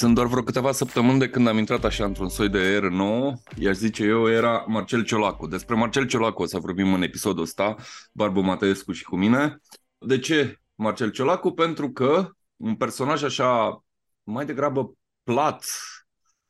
Sunt 0.00 0.14
doar 0.14 0.26
vreo 0.26 0.42
câteva 0.42 0.72
săptămâni 0.72 1.18
de 1.18 1.28
când 1.28 1.46
am 1.46 1.58
intrat 1.58 1.84
așa 1.84 2.04
într-un 2.04 2.28
soi 2.28 2.48
de 2.48 2.58
aer 2.58 2.82
nou, 2.82 3.42
i-aș 3.56 3.76
zice 3.76 4.04
eu, 4.04 4.30
era 4.30 4.64
Marcel 4.66 5.04
Ciolacu. 5.04 5.46
Despre 5.46 5.74
Marcel 5.74 6.06
Ciolacu 6.06 6.42
o 6.42 6.46
să 6.46 6.58
vorbim 6.58 6.92
în 6.92 7.02
episodul 7.02 7.42
ăsta, 7.42 7.74
Barbu 8.12 8.40
Mateescu 8.40 8.92
și 8.92 9.04
cu 9.04 9.16
mine. 9.16 9.60
De 9.98 10.18
ce 10.18 10.60
Marcel 10.74 11.10
Ciolacu? 11.10 11.50
Pentru 11.50 11.90
că 11.90 12.30
un 12.56 12.76
personaj 12.76 13.22
așa 13.22 13.82
mai 14.22 14.46
degrabă 14.46 14.94
plat, 15.22 15.64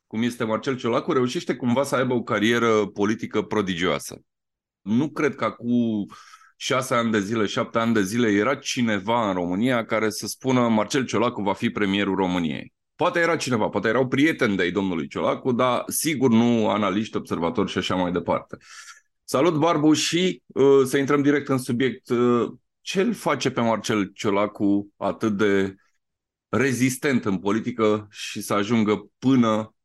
cum 0.07 0.21
este 0.21 0.43
Marcel 0.43 0.77
Ciolacu, 0.77 1.13
reușește 1.13 1.55
cumva 1.55 1.83
să 1.83 1.95
aibă 1.95 2.13
o 2.13 2.23
carieră 2.23 2.85
politică 2.85 3.41
prodigioasă. 3.41 4.21
Nu 4.81 5.09
cred 5.09 5.35
că 5.35 5.49
cu 5.49 6.05
șase 6.55 6.93
ani 6.93 7.11
de 7.11 7.19
zile, 7.19 7.45
șapte 7.45 7.79
ani 7.79 7.93
de 7.93 8.01
zile 8.01 8.31
era 8.31 8.55
cineva 8.55 9.27
în 9.27 9.33
România 9.33 9.85
care 9.85 10.09
să 10.09 10.27
spună 10.27 10.67
Marcel 10.67 11.05
Ciolacu 11.05 11.41
va 11.41 11.53
fi 11.53 11.69
premierul 11.69 12.15
României. 12.15 12.73
Poate 13.01 13.19
era 13.19 13.35
cineva, 13.35 13.69
poate 13.69 13.87
erau 13.87 14.07
prieteni 14.07 14.55
de-ai 14.55 14.71
domnului 14.71 15.07
Ciolacu, 15.07 15.51
dar 15.51 15.83
sigur 15.87 16.29
nu 16.29 16.69
analiști, 16.69 17.17
observatori 17.17 17.71
și 17.71 17.77
așa 17.77 17.95
mai 17.95 18.11
departe. 18.11 18.57
Salut, 19.23 19.57
Barbu, 19.57 19.93
și 19.93 20.41
uh, 20.45 20.81
să 20.85 20.97
intrăm 20.97 21.21
direct 21.21 21.49
în 21.49 21.57
subiect. 21.57 22.09
Uh, 22.09 22.51
ce 22.81 23.01
îl 23.01 23.13
face 23.13 23.51
pe 23.51 23.61
Marcel 23.61 24.11
Ciolacu 24.13 24.93
atât 24.97 25.37
de 25.37 25.75
rezistent 26.49 27.25
în 27.25 27.37
politică 27.37 28.07
și 28.09 28.41
să 28.41 28.53
ajungă 28.53 29.09
până 29.17 29.75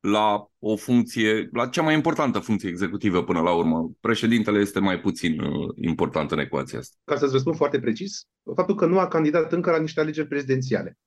la 0.00 0.46
o 0.58 0.76
funcție, 0.76 1.48
la 1.52 1.66
cea 1.66 1.82
mai 1.82 1.94
importantă 1.94 2.38
funcție 2.38 2.68
executivă 2.68 3.24
până 3.24 3.40
la 3.40 3.52
urmă. 3.52 3.90
Președintele 4.00 4.58
este 4.58 4.80
mai 4.80 5.00
puțin 5.00 5.40
uh, 5.40 5.74
important 5.80 6.30
în 6.30 6.38
ecuația 6.38 6.78
asta. 6.78 6.96
Ca 7.04 7.16
să-ți 7.16 7.32
răspund 7.32 7.56
foarte 7.56 7.80
precis, 7.80 8.26
faptul 8.54 8.74
că 8.74 8.86
nu 8.86 8.98
a 8.98 9.08
candidat 9.08 9.52
încă 9.52 9.70
la 9.70 9.78
niște 9.78 10.00
alegeri 10.00 10.28
prezidențiale. 10.28 10.98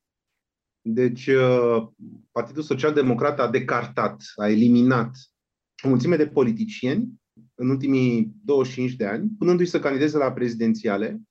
Deci, 0.81 1.27
uh, 1.27 1.88
Partidul 2.31 2.63
Social 2.63 2.94
Democrat 2.94 3.39
a 3.39 3.49
decartat, 3.49 4.23
a 4.35 4.49
eliminat 4.49 5.17
o 5.83 5.88
mulțime 5.88 6.16
de 6.16 6.27
politicieni 6.27 7.08
în 7.55 7.69
ultimii 7.69 8.31
25 8.45 8.95
de 8.95 9.05
ani, 9.05 9.30
punându-i 9.38 9.66
să 9.66 9.80
candideze 9.80 10.17
la 10.17 10.31
prezidențiale 10.31 11.22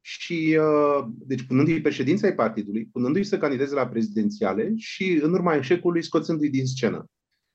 și, 0.00 0.58
uh, 0.60 1.06
deci, 1.18 1.46
punându-i 1.46 1.80
președința 1.80 2.26
ai 2.26 2.34
partidului, 2.34 2.88
punându-i 2.92 3.24
să 3.24 3.38
candideze 3.38 3.74
la 3.74 3.88
prezidențiale 3.88 4.72
și, 4.76 5.18
în 5.22 5.32
urma 5.32 5.54
eșecului, 5.54 6.02
scoțându-i 6.02 6.50
din 6.50 6.66
scenă. 6.66 7.04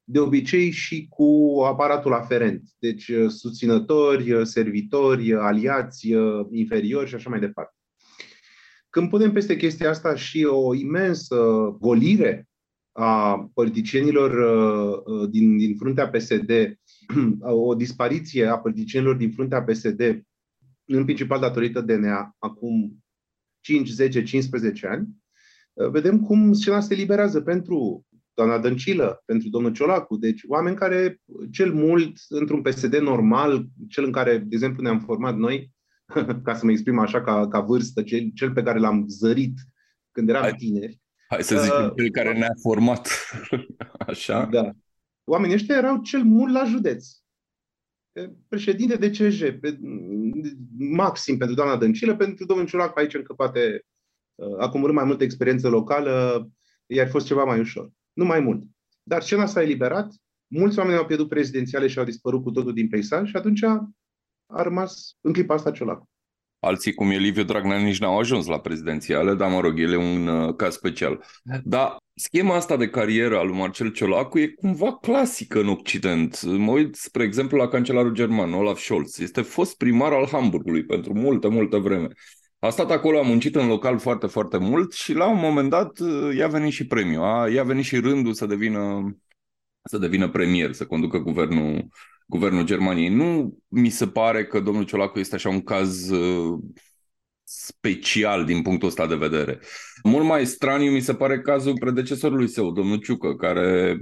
De 0.04 0.20
obicei 0.20 0.72
și 0.72 1.08
cu 1.10 1.60
aparatul 1.66 2.14
aferent, 2.14 2.62
deci 2.80 3.08
uh, 3.08 3.30
susținători, 3.30 4.48
servitori, 4.48 5.34
aliați, 5.34 6.08
inferiori 6.52 7.10
și 7.10 7.16
așa 7.16 7.30
mai 7.30 7.40
departe. 7.40 7.83
Când 8.94 9.10
punem 9.10 9.32
peste 9.32 9.56
chestia 9.56 9.90
asta 9.90 10.16
și 10.16 10.44
o 10.44 10.74
imensă 10.74 11.36
golire 11.80 12.48
a 12.92 13.38
politicienilor 13.54 14.32
uh, 14.32 15.02
uh, 15.06 15.30
din, 15.30 15.58
din 15.58 15.76
fruntea 15.76 16.10
PSD, 16.10 16.52
o 17.68 17.76
dispariție 17.76 18.46
a 18.46 18.58
politicienilor 18.58 19.16
din 19.16 19.32
fruntea 19.32 19.64
PSD, 19.64 20.24
în 20.86 21.04
principal 21.04 21.40
datorită 21.40 21.82
DNA, 21.82 22.36
acum 22.38 23.04
5, 23.60 23.90
10, 23.90 24.24
15 24.24 24.88
ani, 24.88 25.08
uh, 25.74 25.90
vedem 25.90 26.20
cum 26.20 26.54
scena 26.54 26.80
se 26.80 26.94
liberează 26.94 27.42
pentru 27.42 28.06
doamna 28.34 28.60
Dăncilă, 28.60 29.22
pentru 29.26 29.50
domnul 29.50 29.74
Ciolacu. 29.74 30.16
Deci 30.16 30.42
oameni 30.48 30.76
care, 30.76 31.22
cel 31.52 31.74
mult, 31.74 32.18
într-un 32.30 32.62
PSD 32.62 32.96
normal, 32.96 33.66
cel 33.88 34.04
în 34.04 34.12
care, 34.12 34.38
de 34.38 34.56
exemplu, 34.56 34.82
ne-am 34.82 35.00
format 35.00 35.38
noi, 35.38 35.72
ca 36.46 36.54
să 36.56 36.66
mă 36.66 36.72
exprim 36.72 37.00
așa 37.00 37.22
ca, 37.22 37.48
ca 37.48 37.60
vârstă, 37.60 38.04
cel, 38.04 38.32
cel 38.34 38.54
pe 38.54 38.64
care 38.64 38.80
l-am 38.80 39.08
zărit 39.08 39.54
când 40.12 40.30
eram 40.30 40.42
hai, 40.42 40.56
tineri. 40.56 41.02
Hai 41.28 41.44
să 41.44 41.58
zicem, 41.58 41.84
uh, 41.84 41.92
cel 41.98 42.12
care 42.12 42.38
ne-a 42.38 42.54
format. 42.62 43.10
așa? 44.08 44.46
Da. 44.46 44.72
Oamenii 45.24 45.56
ăștia 45.56 45.76
erau 45.76 46.02
cel 46.02 46.24
mult 46.24 46.54
la 46.54 46.64
județ. 46.66 47.08
Președinte 48.48 48.96
de 48.96 49.10
CJ, 49.10 49.40
pe, 49.40 49.80
maxim 50.78 51.38
pentru 51.38 51.56
doamna 51.56 51.78
Dăncilă, 51.78 52.16
pentru 52.16 52.46
domnul 52.46 52.66
Ciolac 52.66 52.98
aici 52.98 53.14
încă 53.14 53.34
poate 53.34 53.86
uh, 54.36 54.56
acum 54.60 54.94
mai 54.94 55.04
multă 55.04 55.24
experiență 55.24 55.70
locală, 55.70 56.48
i-ar 56.86 57.10
fost 57.10 57.26
ceva 57.26 57.44
mai 57.44 57.60
ușor. 57.60 57.92
Nu 58.14 58.26
mai 58.26 58.40
mult. 58.40 58.64
Dar 59.04 59.22
scena 59.22 59.46
s-a 59.46 59.62
eliberat, 59.62 60.14
mulți 60.48 60.80
oameni 60.80 60.98
au 60.98 61.06
pierdut 61.06 61.30
prezidențiale 61.30 61.88
și 61.88 62.00
au 62.00 62.06
dispărut 62.06 62.44
cu 62.44 62.52
totul 62.52 62.74
din 62.74 62.90
peisaj 62.90 63.30
și 63.30 63.36
atunci 63.36 63.62
a 64.48 64.62
rămas 64.62 65.16
în 65.22 65.34
clipa 65.34 65.54
asta 65.54 65.72
Ciolacu. 65.72 66.08
Alții, 66.60 66.94
cum 66.94 67.10
e 67.10 67.18
Liviu 67.18 67.44
Dragnea, 67.44 67.78
nici 67.78 68.00
n-au 68.00 68.20
ajuns 68.20 68.46
la 68.46 68.60
prezidențiale, 68.60 69.34
dar, 69.34 69.50
mă 69.50 69.60
rog, 69.60 69.80
el 69.80 69.92
e 69.92 69.98
un 69.98 70.28
uh, 70.28 70.56
caz 70.56 70.74
special. 70.74 71.26
Dar 71.64 71.98
schema 72.16 72.56
asta 72.56 72.78
de 72.78 72.90
carieră 72.90 73.38
a 73.38 73.44
lui 73.44 73.58
Marcel 73.58 73.92
Ciolacu 73.92 74.40
e 74.40 74.48
cumva 74.48 74.98
clasică 74.98 75.60
în 75.60 75.68
Occident. 75.68 76.42
Mă 76.42 76.72
uit, 76.72 76.96
spre 76.96 77.24
exemplu, 77.24 77.58
la 77.58 77.68
cancelarul 77.68 78.12
german, 78.12 78.54
Olaf 78.54 78.80
Scholz. 78.80 79.20
Este 79.20 79.42
fost 79.42 79.78
primar 79.78 80.12
al 80.12 80.28
Hamburgului 80.28 80.86
pentru 80.86 81.14
multă, 81.14 81.50
multă 81.50 81.78
vreme. 81.78 82.08
A 82.60 82.70
stat 82.70 82.92
acolo, 82.92 83.20
a 83.20 83.22
muncit 83.22 83.56
în 83.56 83.68
local 83.68 84.00
foarte, 84.00 84.28
foarte 84.28 84.58
mult 84.58 84.94
și 84.94 85.14
la 85.14 85.30
un 85.30 85.40
moment 85.40 85.70
dat 85.70 86.00
uh, 86.00 86.36
i-a 86.36 86.48
venit 86.48 86.72
și 86.72 86.88
premiul. 86.88 87.24
A, 87.24 87.50
i-a 87.50 87.64
venit 87.64 87.86
și 87.86 88.00
rândul 88.00 88.34
să 88.34 88.46
devină, 88.46 89.16
să 89.84 89.98
devină 89.98 90.30
premier, 90.30 90.74
să 90.74 90.86
conducă 90.86 91.18
guvernul 91.18 91.88
guvernul 92.34 92.64
Germaniei. 92.64 93.10
Nu 93.10 93.58
mi 93.68 93.90
se 93.90 94.08
pare 94.08 94.46
că 94.46 94.60
domnul 94.60 94.84
Ciolacu 94.84 95.20
este 95.20 95.36
așa 95.36 95.50
un 95.50 95.62
caz 95.62 96.10
uh, 96.10 96.60
special 97.44 98.46
din 98.46 98.62
punctul 98.62 98.88
ăsta 98.88 99.08
de 99.08 99.16
vedere. 99.16 99.60
Mult 100.04 100.26
mai 100.26 100.46
straniu 100.46 100.92
mi 100.92 101.00
se 101.00 101.14
pare 101.14 101.42
cazul 101.42 101.78
predecesorului 101.80 102.48
său, 102.48 102.72
domnul 102.72 102.98
Ciucă, 102.98 103.36
care, 103.36 103.98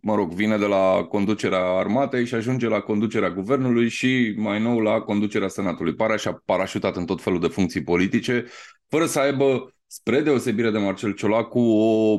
mă 0.00 0.14
rog, 0.14 0.32
vine 0.32 0.58
de 0.58 0.66
la 0.66 1.06
conducerea 1.08 1.64
armatei 1.64 2.26
și 2.26 2.34
ajunge 2.34 2.68
la 2.68 2.80
conducerea 2.80 3.30
guvernului 3.30 3.88
și 3.88 4.34
mai 4.36 4.60
nou 4.60 4.78
la 4.78 5.00
conducerea 5.00 5.48
senatului. 5.48 5.94
Pare 5.94 6.12
așa 6.12 6.42
parașutat 6.44 6.96
în 6.96 7.04
tot 7.04 7.22
felul 7.22 7.40
de 7.40 7.46
funcții 7.46 7.82
politice, 7.82 8.44
fără 8.88 9.06
să 9.06 9.20
aibă, 9.20 9.74
spre 9.86 10.20
deosebire 10.20 10.70
de 10.70 10.78
Marcel 10.78 11.12
Ciolacu, 11.12 11.60
o 11.60 12.18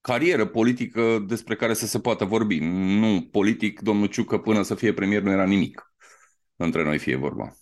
carieră 0.00 0.46
politică 0.46 1.24
despre 1.26 1.56
care 1.56 1.74
să 1.74 1.86
se 1.86 1.98
poată 1.98 2.24
vorbi. 2.24 2.58
Nu 2.98 3.28
politic, 3.30 3.80
domnul 3.80 4.06
Ciucă, 4.06 4.38
până 4.38 4.62
să 4.62 4.74
fie 4.74 4.92
premier, 4.92 5.22
nu 5.22 5.30
era 5.30 5.44
nimic. 5.44 5.92
Între 6.56 6.84
noi 6.84 6.98
fie 6.98 7.16
vorba. 7.16 7.52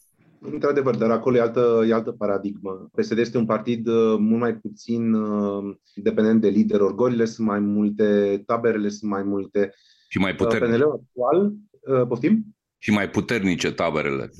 Într-adevăr, 0.40 0.96
dar 0.96 1.10
acolo 1.10 1.36
e 1.36 1.40
altă, 1.40 1.84
e 1.88 1.92
altă 1.92 2.12
paradigmă. 2.12 2.88
PSD 2.92 3.18
este 3.18 3.38
un 3.38 3.46
partid 3.46 3.86
uh, 3.86 4.16
mult 4.18 4.40
mai 4.40 4.54
puțin 4.54 5.12
uh, 5.12 5.76
dependent 5.94 6.40
de 6.40 6.48
lider. 6.48 6.80
Orgolile 6.80 7.24
sunt 7.24 7.46
mai 7.46 7.58
multe, 7.58 8.42
taberele 8.46 8.88
sunt 8.88 9.10
mai 9.10 9.22
multe. 9.22 9.74
Și 10.08 10.18
mai 10.18 10.34
puternice. 10.34 10.76
PNL-ul 10.76 10.92
actual, 10.92 11.52
uh, 11.80 12.06
poftim? 12.08 12.56
Și 12.78 12.90
mai 12.90 13.10
puternice 13.10 13.72
taberele. 13.72 14.30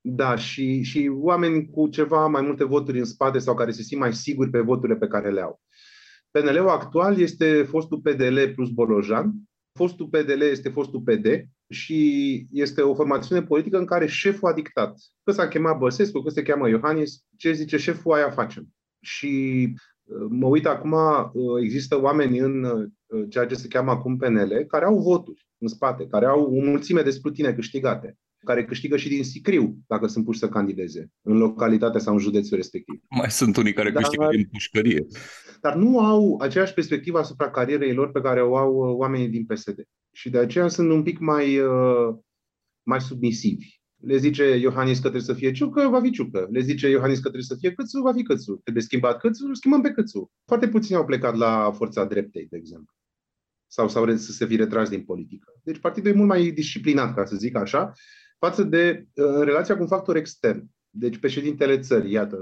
Da, 0.00 0.36
și, 0.36 0.82
și 0.82 1.10
oameni 1.12 1.70
cu 1.70 1.88
ceva 1.88 2.26
mai 2.26 2.42
multe 2.42 2.64
voturi 2.64 2.98
în 2.98 3.04
spate 3.04 3.38
sau 3.38 3.54
care 3.54 3.70
se 3.70 3.82
simt 3.82 4.00
mai 4.00 4.14
siguri 4.14 4.50
pe 4.50 4.60
voturile 4.60 4.98
pe 4.98 5.06
care 5.06 5.30
le 5.30 5.40
au. 5.40 5.60
PNL-ul 6.30 6.68
actual 6.68 7.18
este 7.18 7.62
fostul 7.62 7.98
PDL 7.98 8.38
plus 8.54 8.70
Bolojan, 8.70 9.32
fostul 9.72 10.06
PDL 10.06 10.40
este 10.40 10.68
fostul 10.68 11.00
PD 11.00 11.26
și 11.68 12.46
este 12.50 12.80
o 12.80 12.94
formațiune 12.94 13.42
politică 13.42 13.78
în 13.78 13.84
care 13.84 14.06
șeful 14.06 14.48
a 14.48 14.52
dictat. 14.52 14.98
Că 15.24 15.32
s-a 15.32 15.48
chemat 15.48 15.78
Băsescu, 15.78 16.20
că 16.20 16.30
se 16.30 16.42
cheamă 16.42 16.68
Iohannis, 16.68 17.24
ce 17.36 17.52
zice 17.52 17.76
șeful, 17.76 18.12
aia 18.12 18.30
facem. 18.30 18.68
Și 19.00 19.64
uh, 20.02 20.26
mă 20.28 20.46
uit 20.46 20.66
acum, 20.66 20.92
uh, 20.92 21.62
există 21.62 22.00
oameni 22.00 22.38
în 22.38 22.64
uh, 22.64 22.88
ceea 23.28 23.46
ce 23.46 23.54
se 23.54 23.68
cheamă 23.68 23.90
acum 23.90 24.16
PNL, 24.16 24.64
care 24.68 24.84
au 24.84 24.98
voturi 24.98 25.48
în 25.58 25.68
spate, 25.68 26.06
care 26.06 26.26
au 26.26 26.42
o 26.42 26.60
mulțime 26.60 27.02
de 27.02 27.10
scrutine 27.10 27.54
câștigate 27.54 28.18
care 28.44 28.64
câștigă 28.64 28.96
și 28.96 29.08
din 29.08 29.24
Sicriu, 29.24 29.76
dacă 29.86 30.06
sunt 30.06 30.24
puși 30.24 30.38
să 30.38 30.48
candideze, 30.48 31.10
în 31.22 31.36
localitatea 31.36 32.00
sau 32.00 32.14
în 32.14 32.20
județul 32.20 32.56
respectiv. 32.56 33.00
Mai 33.08 33.30
sunt 33.30 33.56
unii 33.56 33.72
care 33.72 33.90
dar, 33.90 34.02
câștigă 34.02 34.28
din 34.30 34.48
pușcărie. 34.52 35.06
Dar 35.60 35.74
nu 35.74 35.98
au 35.98 36.38
aceeași 36.40 36.74
perspectivă 36.74 37.18
asupra 37.18 37.50
carierei 37.50 37.94
lor 37.94 38.10
pe 38.10 38.20
care 38.20 38.42
o 38.42 38.56
au 38.56 38.74
uh, 38.74 38.96
oamenii 38.96 39.28
din 39.28 39.44
PSD. 39.44 39.84
Și 40.12 40.30
de 40.30 40.38
aceea 40.38 40.68
sunt 40.68 40.90
un 40.90 41.02
pic 41.02 41.18
mai, 41.18 41.58
uh, 41.58 42.14
mai 42.82 43.00
submisivi. 43.00 43.78
Le 44.00 44.16
zice 44.16 44.56
Iohannis 44.56 44.96
că 44.96 45.00
trebuie 45.00 45.22
să 45.22 45.34
fie 45.34 45.52
Ciucă, 45.52 45.88
va 45.88 46.00
fi 46.00 46.10
Ciucă. 46.10 46.48
Le 46.50 46.60
zice 46.60 46.88
Iohannis 46.88 47.16
că 47.16 47.28
trebuie 47.28 47.42
să 47.42 47.56
fie 47.60 47.72
Câțu, 47.72 48.00
va 48.00 48.12
fi 48.12 48.22
Câțu. 48.22 48.60
Trebuie 48.62 48.82
schimbat 48.82 49.18
Câțu, 49.18 49.52
schimbăm 49.52 49.80
pe 49.80 49.90
Câțu. 49.90 50.30
Foarte 50.46 50.68
puțini 50.68 50.96
au 50.96 51.04
plecat 51.04 51.36
la 51.36 51.72
forța 51.72 52.04
dreptei, 52.04 52.46
de 52.50 52.56
exemplu. 52.56 52.94
Sau, 53.66 53.88
sau 53.88 54.16
să 54.16 54.32
se 54.32 54.46
fi 54.46 54.56
retras 54.56 54.88
din 54.88 55.04
politică. 55.04 55.52
Deci 55.62 55.78
partidul 55.78 56.10
e 56.10 56.14
mult 56.14 56.28
mai 56.28 56.50
disciplinat, 56.50 57.14
ca 57.14 57.24
să 57.24 57.36
zic 57.36 57.56
așa, 57.56 57.92
față 58.40 58.62
de 58.62 59.06
uh, 59.14 59.42
relația 59.42 59.74
cu 59.74 59.80
un 59.80 59.88
factor 59.88 60.16
extern. 60.16 60.64
Deci 60.90 61.18
președintele 61.18 61.78
țării, 61.78 62.12
iată, 62.12 62.36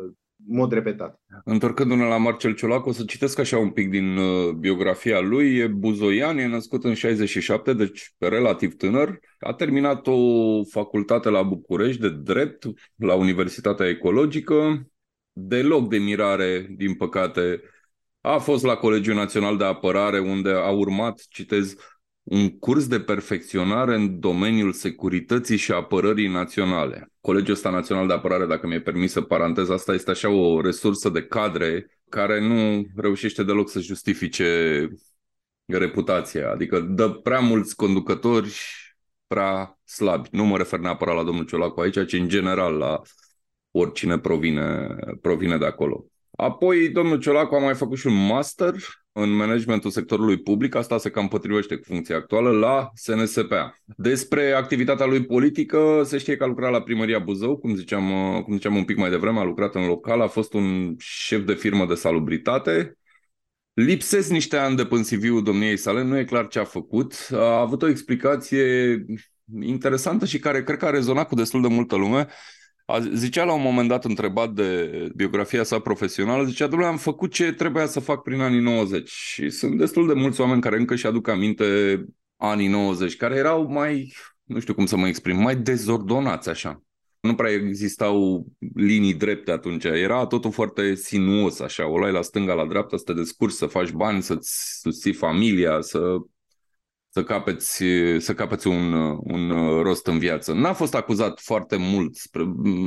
în 0.47 0.57
mod 0.57 0.73
repetat. 0.73 1.21
Întorcându-ne 1.45 2.05
la 2.05 2.17
Marcel 2.17 2.55
Ciolacu, 2.55 2.89
o 2.89 2.93
să 2.93 3.05
citesc 3.05 3.39
așa 3.39 3.59
un 3.59 3.71
pic 3.71 3.91
din 3.91 4.17
uh, 4.17 4.51
biografia 4.51 5.21
lui. 5.21 5.57
E 5.57 5.67
buzoian, 5.67 6.39
e 6.39 6.47
născut 6.47 6.85
în 6.85 6.95
67, 6.95 7.73
deci 7.73 8.15
relativ 8.19 8.77
tânăr. 8.77 9.19
A 9.39 9.53
terminat 9.53 10.07
o 10.07 10.65
facultate 10.65 11.29
la 11.29 11.43
București 11.43 12.01
de 12.01 12.11
drept, 12.11 12.65
la 12.97 13.15
Universitatea 13.15 13.89
Ecologică. 13.89 14.87
Deloc 15.33 15.89
de 15.89 15.99
mirare, 15.99 16.67
din 16.77 16.95
păcate, 16.95 17.61
A 18.21 18.39
fost 18.39 18.65
la 18.65 18.77
Colegiul 18.77 19.15
Național 19.15 19.57
de 19.57 19.65
Apărare 19.65 20.19
unde 20.19 20.51
a 20.51 20.71
urmat, 20.71 21.21
citez, 21.29 21.75
un 22.31 22.59
curs 22.59 22.87
de 22.87 23.01
perfecționare 23.01 23.95
în 23.95 24.21
domeniul 24.21 24.73
securității 24.73 25.57
și 25.57 25.73
apărării 25.73 26.29
naționale. 26.29 27.13
Colegiul 27.21 27.55
ăsta 27.55 27.71
național 27.71 28.07
de 28.07 28.13
apărare, 28.13 28.47
dacă 28.47 28.67
mi-e 28.67 28.81
permisă 28.81 29.21
paranteza 29.21 29.75
asta, 29.75 29.95
este 29.95 30.11
așa 30.11 30.29
o 30.29 30.61
resursă 30.61 31.09
de 31.09 31.23
cadre 31.23 32.01
care 32.09 32.41
nu 32.41 32.87
reușește 32.97 33.43
deloc 33.43 33.71
să 33.71 33.81
justifice 33.81 34.89
reputația. 35.67 36.51
Adică 36.51 36.81
dă 36.81 37.11
prea 37.11 37.41
mulți 37.41 37.77
conducători 37.77 38.55
prea 39.27 39.79
slabi. 39.85 40.29
Nu 40.33 40.45
mă 40.45 40.57
refer 40.57 40.79
neapărat 40.79 41.15
la 41.15 41.25
domnul 41.25 41.45
Ciolacu 41.45 41.81
aici, 41.81 42.07
ci 42.07 42.13
în 42.13 42.29
general 42.29 42.75
la 42.75 43.01
oricine 43.71 44.19
provine, 44.19 44.97
provine 45.21 45.59
de 45.59 45.67
acolo. 45.67 46.05
Apoi, 46.41 46.89
domnul 46.89 47.19
Ciolacu 47.19 47.55
a 47.55 47.59
mai 47.59 47.75
făcut 47.75 47.99
și 47.99 48.07
un 48.07 48.27
master 48.27 48.75
în 49.13 49.31
managementul 49.31 49.91
sectorului 49.91 50.39
public, 50.39 50.75
asta 50.75 50.99
se 50.99 51.11
cam 51.11 51.29
potrivește 51.29 51.77
cu 51.77 51.83
funcția 51.87 52.17
actuală, 52.17 52.51
la 52.51 52.91
SNSPA. 52.95 53.75
Despre 53.85 54.53
activitatea 54.53 55.07
lui 55.07 55.27
politică, 55.27 56.03
se 56.05 56.19
știe 56.19 56.37
că 56.37 56.45
a 56.45 56.47
lucrat 56.47 56.71
la 56.71 56.83
primăria 56.83 57.19
Buzău, 57.19 57.57
cum 57.57 57.75
ziceam, 57.75 58.03
cum 58.43 58.55
ziceam 58.55 58.77
un 58.77 58.85
pic 58.85 58.97
mai 58.97 59.11
devreme, 59.11 59.39
a 59.39 59.45
lucrat 59.45 59.75
în 59.75 59.87
local, 59.87 60.21
a 60.21 60.27
fost 60.27 60.53
un 60.53 60.95
șef 60.99 61.45
de 61.45 61.55
firmă 61.55 61.87
de 61.87 61.95
salubritate, 61.95 62.99
Lipsesc 63.73 64.31
niște 64.31 64.57
ani 64.57 64.77
de 64.77 64.85
până 64.85 65.03
CV-ul 65.03 65.43
domniei 65.43 65.77
sale, 65.77 66.03
nu 66.03 66.19
e 66.19 66.25
clar 66.25 66.49
ce 66.49 66.59
a 66.59 66.65
făcut. 66.65 67.15
A 67.33 67.61
avut 67.61 67.83
o 67.83 67.89
explicație 67.89 69.05
interesantă 69.61 70.27
și 70.27 70.39
care 70.39 70.63
cred 70.63 70.79
că 70.79 70.87
a 70.87 70.91
rezonat 70.91 71.29
cu 71.29 71.35
destul 71.35 71.63
de 71.63 71.69
multă 71.69 71.97
lume. 71.97 72.27
A, 72.91 73.01
zicea 73.01 73.45
la 73.45 73.53
un 73.53 73.63
moment 73.63 73.89
dat, 73.89 74.05
întrebat 74.05 74.53
de 74.53 74.91
biografia 75.17 75.63
sa 75.63 75.79
profesională, 75.79 76.45
zicea, 76.45 76.67
domnule, 76.67 76.91
am 76.91 76.97
făcut 76.97 77.33
ce 77.33 77.53
trebuia 77.53 77.87
să 77.87 78.01
fac 78.01 78.23
prin 78.23 78.41
anii 78.41 78.61
90 78.61 79.09
și 79.09 79.51
sunt 79.51 79.79
destul 79.79 80.07
de 80.07 80.13
mulți 80.13 80.41
oameni 80.41 80.61
care 80.61 80.77
încă 80.77 80.95
și-aduc 80.95 81.29
aminte 81.29 82.05
anii 82.37 82.69
90, 82.69 83.17
care 83.17 83.37
erau 83.37 83.73
mai, 83.73 84.13
nu 84.45 84.61
știu 84.61 84.75
cum 84.75 84.87
să 84.87 84.97
mă 84.97 85.07
exprim, 85.09 85.37
mai 85.37 85.57
dezordonați 85.57 86.49
așa. 86.49 86.83
Nu 87.21 87.35
prea 87.35 87.51
existau 87.51 88.47
linii 88.75 89.15
drepte 89.15 89.51
atunci, 89.51 89.85
era 89.85 90.27
totul 90.27 90.53
foarte 90.53 90.95
sinuos 90.95 91.61
așa, 91.61 91.89
o 91.89 91.99
luai 91.99 92.13
la 92.13 92.23
stânga, 92.23 92.53
la 92.53 92.67
dreapta, 92.67 92.97
să 92.97 93.03
te 93.07 93.13
descurci, 93.13 93.53
să 93.53 93.67
faci 93.67 93.91
bani, 93.91 94.23
să-ți 94.23 94.81
susții 94.81 95.13
familia, 95.13 95.81
să 95.81 96.17
să 97.11 97.25
capeți, 97.25 97.85
să 98.19 98.35
capeți 98.35 98.67
un, 98.67 98.93
un 99.21 99.49
rost 99.83 100.07
în 100.07 100.19
viață. 100.19 100.53
N-a 100.53 100.73
fost 100.73 100.95
acuzat 100.95 101.41
foarte 101.41 101.77
mult, 101.77 102.15
spre, 102.15 102.43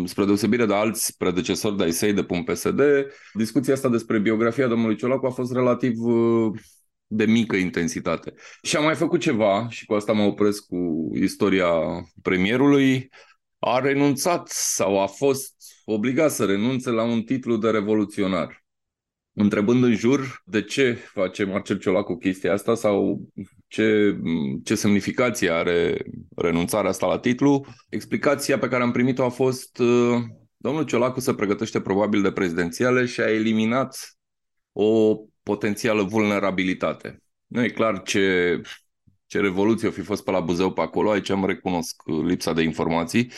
spre 0.05 0.25
deosebire 0.25 0.65
de 0.65 0.73
alți 0.73 1.17
predecesori 1.17 1.77
de-ai 1.77 1.91
săi 1.91 2.13
de 2.13 2.23
pun 2.23 2.43
PSD. 2.43 2.81
Discuția 3.33 3.73
asta 3.73 3.89
despre 3.89 4.19
biografia 4.19 4.67
domnului 4.67 4.95
Ciolacu 4.95 5.25
a 5.25 5.29
fost 5.29 5.53
relativ 5.53 6.03
uh, 6.03 6.51
de 7.07 7.25
mică 7.25 7.55
intensitate. 7.55 8.33
Și 8.61 8.75
a 8.75 8.79
mai 8.79 8.95
făcut 8.95 9.19
ceva, 9.19 9.67
și 9.69 9.85
cu 9.85 9.93
asta 9.93 10.13
mă 10.13 10.23
opresc 10.23 10.65
cu 10.65 11.09
istoria 11.13 11.69
premierului, 12.21 13.09
a 13.59 13.79
renunțat 13.79 14.47
sau 14.47 15.01
a 15.01 15.05
fost 15.05 15.55
obligat 15.85 16.31
să 16.31 16.45
renunțe 16.45 16.89
la 16.89 17.03
un 17.03 17.21
titlu 17.21 17.57
de 17.57 17.69
revoluționar 17.69 18.63
întrebând 19.33 19.83
în 19.83 19.95
jur 19.95 20.41
de 20.45 20.61
ce 20.61 20.93
face 20.93 21.43
Marcel 21.43 21.77
Ciolacu 21.77 22.17
chestia 22.17 22.53
asta 22.53 22.75
sau 22.75 23.21
ce, 23.67 24.17
ce 24.63 24.75
semnificație 24.75 25.49
are 25.49 26.05
renunțarea 26.35 26.89
asta 26.89 27.07
la 27.07 27.19
titlu. 27.19 27.65
Explicația 27.89 28.59
pe 28.59 28.67
care 28.67 28.83
am 28.83 28.91
primit-o 28.91 29.23
a 29.23 29.29
fost 29.29 29.77
uh, 29.79 30.21
domnul 30.57 30.83
Ciolacu 30.83 31.19
se 31.19 31.33
pregătește 31.33 31.81
probabil 31.81 32.21
de 32.21 32.31
prezidențiale 32.31 33.05
și 33.05 33.21
a 33.21 33.31
eliminat 33.31 34.17
o 34.71 35.17
potențială 35.43 36.03
vulnerabilitate. 36.03 37.23
Nu 37.47 37.63
e 37.63 37.69
clar 37.69 38.01
ce, 38.01 38.61
ce 39.25 39.39
revoluție 39.39 39.87
o 39.87 39.91
fi 39.91 40.01
fost 40.01 40.23
pe 40.23 40.31
la 40.31 40.39
Buzău 40.39 40.71
pe 40.71 40.81
acolo, 40.81 41.09
aici 41.09 41.29
am 41.29 41.45
recunosc 41.45 42.01
lipsa 42.05 42.53
de 42.53 42.61
informații. 42.61 43.31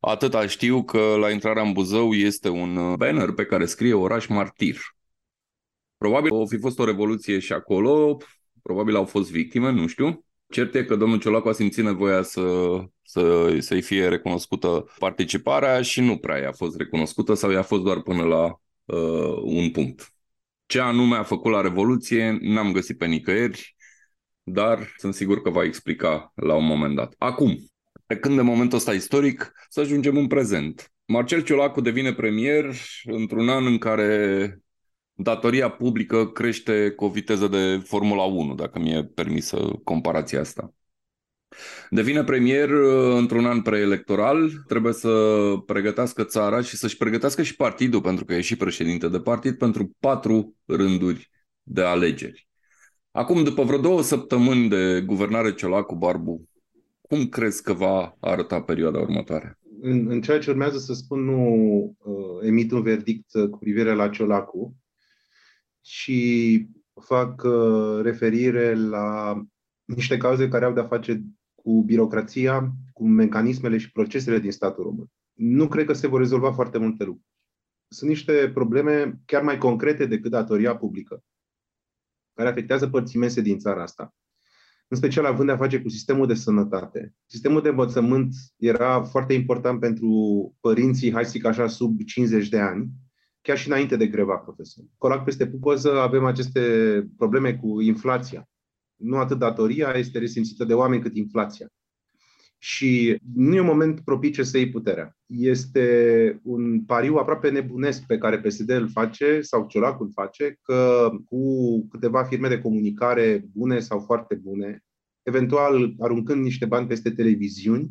Atâta 0.00 0.46
știu 0.46 0.84
că 0.84 1.16
la 1.20 1.30
intrarea 1.30 1.62
în 1.62 1.72
Buzău 1.72 2.12
este 2.12 2.48
un 2.48 2.94
banner 2.96 3.32
pe 3.32 3.44
care 3.44 3.64
scrie 3.64 3.94
oraș 3.94 4.26
martir. 4.26 4.95
Probabil 5.98 6.32
o 6.32 6.46
fi 6.46 6.58
fost 6.58 6.78
o 6.78 6.84
revoluție 6.84 7.38
și 7.38 7.52
acolo, 7.52 8.16
probabil 8.62 8.96
au 8.96 9.04
fost 9.04 9.30
victime, 9.30 9.70
nu 9.70 9.86
știu. 9.86 10.24
Cert 10.48 10.74
e 10.74 10.84
că 10.84 10.96
domnul 10.96 11.18
Ciolacu 11.18 11.48
a 11.48 11.52
simțit 11.52 11.84
nevoia 11.84 12.22
să, 12.22 12.76
să, 13.02 13.56
să-i 13.58 13.82
fie 13.82 14.08
recunoscută 14.08 14.94
participarea 14.98 15.82
și 15.82 16.00
nu 16.00 16.16
prea 16.16 16.38
i-a 16.38 16.52
fost 16.52 16.76
recunoscută 16.76 17.34
sau 17.34 17.50
i-a 17.50 17.62
fost 17.62 17.82
doar 17.82 18.00
până 18.00 18.22
la 18.22 18.44
uh, 18.84 19.36
un 19.42 19.70
punct. 19.70 20.14
Ce 20.66 20.80
anume 20.80 21.16
a 21.16 21.22
făcut 21.22 21.52
la 21.52 21.60
Revoluție 21.60 22.38
n-am 22.40 22.72
găsit 22.72 22.98
pe 22.98 23.06
nicăieri, 23.06 23.76
dar 24.42 24.94
sunt 24.96 25.14
sigur 25.14 25.42
că 25.42 25.50
va 25.50 25.64
explica 25.64 26.32
la 26.34 26.54
un 26.54 26.64
moment 26.64 26.96
dat. 26.96 27.14
Acum, 27.18 27.56
când 28.20 28.36
de 28.36 28.42
momentul 28.42 28.78
ăsta 28.78 28.92
istoric, 28.92 29.52
să 29.68 29.80
ajungem 29.80 30.16
în 30.16 30.26
prezent. 30.26 30.92
Marcel 31.06 31.42
Ciolacu 31.42 31.80
devine 31.80 32.14
premier 32.14 32.74
într-un 33.04 33.48
an 33.48 33.66
în 33.66 33.78
care 33.78 34.60
datoria 35.16 35.70
publică 35.70 36.26
crește 36.26 36.90
cu 36.90 37.04
o 37.04 37.08
viteză 37.08 37.48
de 37.48 37.82
Formula 37.84 38.22
1, 38.22 38.54
dacă 38.54 38.78
mi-e 38.78 39.04
permisă 39.04 39.56
comparația 39.84 40.40
asta. 40.40 40.74
Devine 41.90 42.24
premier 42.24 42.70
uh, 42.70 43.16
într-un 43.16 43.46
an 43.46 43.62
preelectoral, 43.62 44.50
trebuie 44.66 44.92
să 44.92 45.10
pregătească 45.66 46.24
țara 46.24 46.60
și 46.60 46.76
să-și 46.76 46.96
pregătească 46.96 47.42
și 47.42 47.56
partidul, 47.56 48.00
pentru 48.00 48.24
că 48.24 48.34
e 48.34 48.40
și 48.40 48.56
președinte 48.56 49.08
de 49.08 49.20
partid, 49.20 49.54
pentru 49.58 49.96
patru 50.00 50.56
rânduri 50.64 51.30
de 51.62 51.82
alegeri. 51.82 52.48
Acum, 53.10 53.44
după 53.44 53.62
vreo 53.62 53.78
două 53.78 54.02
săptămâni 54.02 54.68
de 54.68 55.02
guvernare 55.06 55.54
Ciolacu 55.54 55.94
Barbu, 55.94 56.48
cum 57.00 57.26
crezi 57.26 57.62
că 57.62 57.72
va 57.72 58.16
arăta 58.20 58.62
perioada 58.62 58.98
următoare? 58.98 59.58
În, 59.80 60.10
în 60.10 60.20
ceea 60.20 60.38
ce 60.38 60.50
urmează 60.50 60.78
să 60.78 60.92
spun, 60.92 61.24
nu 61.24 61.96
uh, 61.98 62.46
emit 62.46 62.72
un 62.72 62.82
verdict 62.82 63.34
uh, 63.34 63.48
cu 63.48 63.58
privire 63.58 63.94
la 63.94 64.08
Ciolacu, 64.08 64.76
și 65.86 66.68
fac 67.00 67.42
uh, 67.42 68.00
referire 68.02 68.74
la 68.74 69.40
niște 69.84 70.16
cauze 70.16 70.48
care 70.48 70.64
au 70.64 70.72
de-a 70.72 70.86
face 70.86 71.22
cu 71.54 71.82
birocrația, 71.82 72.72
cu 72.92 73.08
mecanismele 73.08 73.78
și 73.78 73.92
procesele 73.92 74.38
din 74.38 74.52
statul 74.52 74.84
român. 74.84 75.10
Nu 75.32 75.68
cred 75.68 75.86
că 75.86 75.92
se 75.92 76.06
vor 76.06 76.20
rezolva 76.20 76.52
foarte 76.52 76.78
multe 76.78 77.04
lucruri. 77.04 77.28
Sunt 77.88 78.10
niște 78.10 78.50
probleme 78.54 79.20
chiar 79.24 79.42
mai 79.42 79.58
concrete 79.58 80.06
decât 80.06 80.30
datoria 80.30 80.76
publică, 80.76 81.24
care 82.34 82.48
afectează 82.48 82.88
părți 82.88 83.16
imense 83.16 83.40
din 83.40 83.58
țara 83.58 83.82
asta. 83.82 84.14
În 84.88 84.96
special 84.96 85.24
având 85.24 85.46
de-a 85.46 85.56
face 85.56 85.82
cu 85.82 85.88
sistemul 85.88 86.26
de 86.26 86.34
sănătate. 86.34 87.14
Sistemul 87.26 87.62
de 87.62 87.68
învățământ 87.68 88.34
era 88.56 89.02
foarte 89.02 89.32
important 89.32 89.80
pentru 89.80 90.54
părinții, 90.60 91.12
hai 91.12 91.24
să 91.24 91.30
zic 91.30 91.44
așa, 91.44 91.66
sub 91.66 92.00
50 92.02 92.48
de 92.48 92.60
ani, 92.60 92.88
chiar 93.46 93.58
și 93.58 93.68
înainte 93.68 93.96
de 93.96 94.06
greva 94.06 94.36
profesorilor. 94.36 94.94
Colac 94.98 95.24
peste 95.24 95.46
pupăză 95.46 96.00
avem 96.00 96.24
aceste 96.24 96.60
probleme 97.16 97.54
cu 97.54 97.80
inflația. 97.80 98.48
Nu 98.96 99.16
atât 99.16 99.38
datoria 99.38 99.92
este 99.96 100.18
resimțită 100.18 100.64
de 100.64 100.74
oameni 100.74 101.02
cât 101.02 101.16
inflația. 101.16 101.68
Și 102.58 103.20
nu 103.34 103.54
e 103.54 103.60
un 103.60 103.66
moment 103.66 104.00
propice 104.00 104.42
să 104.42 104.56
iei 104.58 104.70
puterea. 104.70 105.16
Este 105.26 106.40
un 106.42 106.84
pariu 106.84 107.16
aproape 107.16 107.50
nebunesc 107.50 108.06
pe 108.06 108.18
care 108.18 108.40
PSD 108.40 108.70
îl 108.70 108.88
face 108.88 109.40
sau 109.40 109.66
Ciolacul 109.66 110.10
face, 110.12 110.58
că 110.62 111.10
cu 111.24 111.86
câteva 111.88 112.24
firme 112.24 112.48
de 112.48 112.60
comunicare 112.60 113.44
bune 113.52 113.78
sau 113.78 114.00
foarte 114.00 114.34
bune, 114.34 114.84
eventual 115.22 115.94
aruncând 115.98 116.42
niște 116.42 116.66
bani 116.66 116.86
peste 116.86 117.10
televiziuni 117.10 117.90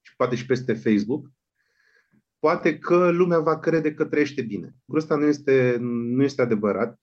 și 0.00 0.16
poate 0.16 0.36
și 0.36 0.46
peste 0.46 0.72
Facebook, 0.72 1.30
poate 2.46 2.78
că 2.78 3.10
lumea 3.10 3.38
va 3.38 3.58
crede 3.58 3.94
că 3.94 4.04
trăiește 4.04 4.42
bine. 4.42 4.74
Lucrul 4.84 5.02
ăsta 5.02 5.16
nu 5.16 5.26
este, 5.26 5.76
nu 5.80 6.22
este 6.22 6.42
adevărat. 6.42 7.00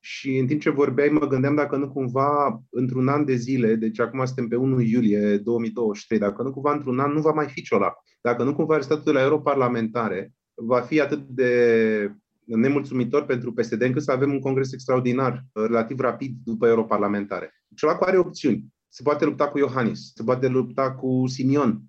Și 0.00 0.36
în 0.38 0.46
timp 0.46 0.60
ce 0.60 0.70
vorbeai, 0.70 1.08
mă 1.08 1.26
gândeam 1.26 1.54
dacă 1.54 1.76
nu 1.76 1.88
cumva 1.88 2.62
într-un 2.70 3.08
an 3.08 3.24
de 3.24 3.34
zile, 3.34 3.74
deci 3.74 4.00
acum 4.00 4.24
suntem 4.24 4.48
pe 4.48 4.56
1 4.56 4.80
iulie 4.80 5.36
2023, 5.36 6.18
dacă 6.18 6.42
nu 6.42 6.52
cumva 6.52 6.72
într-un 6.72 6.98
an 6.98 7.12
nu 7.12 7.20
va 7.20 7.30
mai 7.30 7.46
fi 7.48 7.62
Ciolac. 7.62 7.94
Dacă 8.20 8.44
nu 8.44 8.54
cumva 8.54 8.80
statutul 8.80 9.12
la 9.12 9.22
europarlamentare 9.22 10.32
va 10.54 10.80
fi 10.80 11.00
atât 11.00 11.20
de 11.28 12.12
nemulțumitor 12.44 13.24
pentru 13.24 13.52
PSD 13.52 13.82
încât 13.82 14.02
să 14.02 14.12
avem 14.12 14.32
un 14.32 14.40
congres 14.40 14.72
extraordinar, 14.72 15.44
relativ 15.52 16.00
rapid 16.00 16.36
după 16.44 16.66
europarlamentare. 16.66 17.52
Ciolacu 17.76 18.04
are 18.04 18.18
opțiuni. 18.18 18.64
Se 18.88 19.02
poate 19.02 19.24
lupta 19.24 19.48
cu 19.48 19.58
Iohannis, 19.58 20.12
se 20.14 20.22
poate 20.22 20.48
lupta 20.48 20.92
cu 20.92 21.26
Simion, 21.26 21.82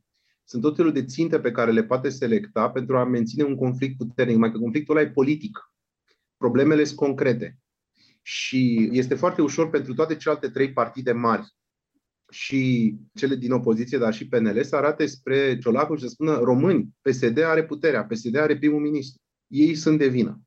sunt 0.44 0.62
tot 0.62 0.76
felul 0.76 0.92
de 0.92 1.06
ținte 1.06 1.40
pe 1.40 1.52
care 1.52 1.72
le 1.72 1.84
poate 1.84 2.10
selecta 2.10 2.70
pentru 2.70 2.98
a 2.98 3.06
menține 3.06 3.44
un 3.44 3.56
conflict 3.56 3.98
puternic, 3.98 4.38
mai 4.38 4.52
că 4.52 4.58
conflictul 4.58 4.98
ăla 4.98 5.08
e 5.08 5.12
politic. 5.12 5.60
Problemele 6.38 6.84
sunt 6.84 6.98
concrete. 6.98 7.60
Și 8.22 8.90
este 8.92 9.16
foarte 9.16 9.42
ușor 9.42 9.70
pentru 9.70 9.94
toate 9.94 10.16
celelalte 10.16 10.50
trei 10.50 10.74
partide 10.74 11.12
mari 11.12 11.56
și 12.32 12.96
cele 13.14 13.36
din 13.36 13.52
opoziție, 13.52 13.98
dar 13.98 14.14
și 14.14 14.28
PNL, 14.28 14.64
să 14.64 14.76
arate 14.76 15.06
spre 15.06 15.58
Ciolacu 15.58 15.96
și 15.96 16.02
să 16.02 16.08
spună 16.08 16.38
români, 16.38 16.90
PSD 17.02 17.38
are 17.38 17.66
puterea, 17.66 18.06
PSD 18.06 18.36
are 18.36 18.58
primul 18.58 18.80
ministru. 18.80 19.22
Ei 19.48 19.76
sunt 19.76 19.98
de 19.98 20.08
vină. 20.08 20.42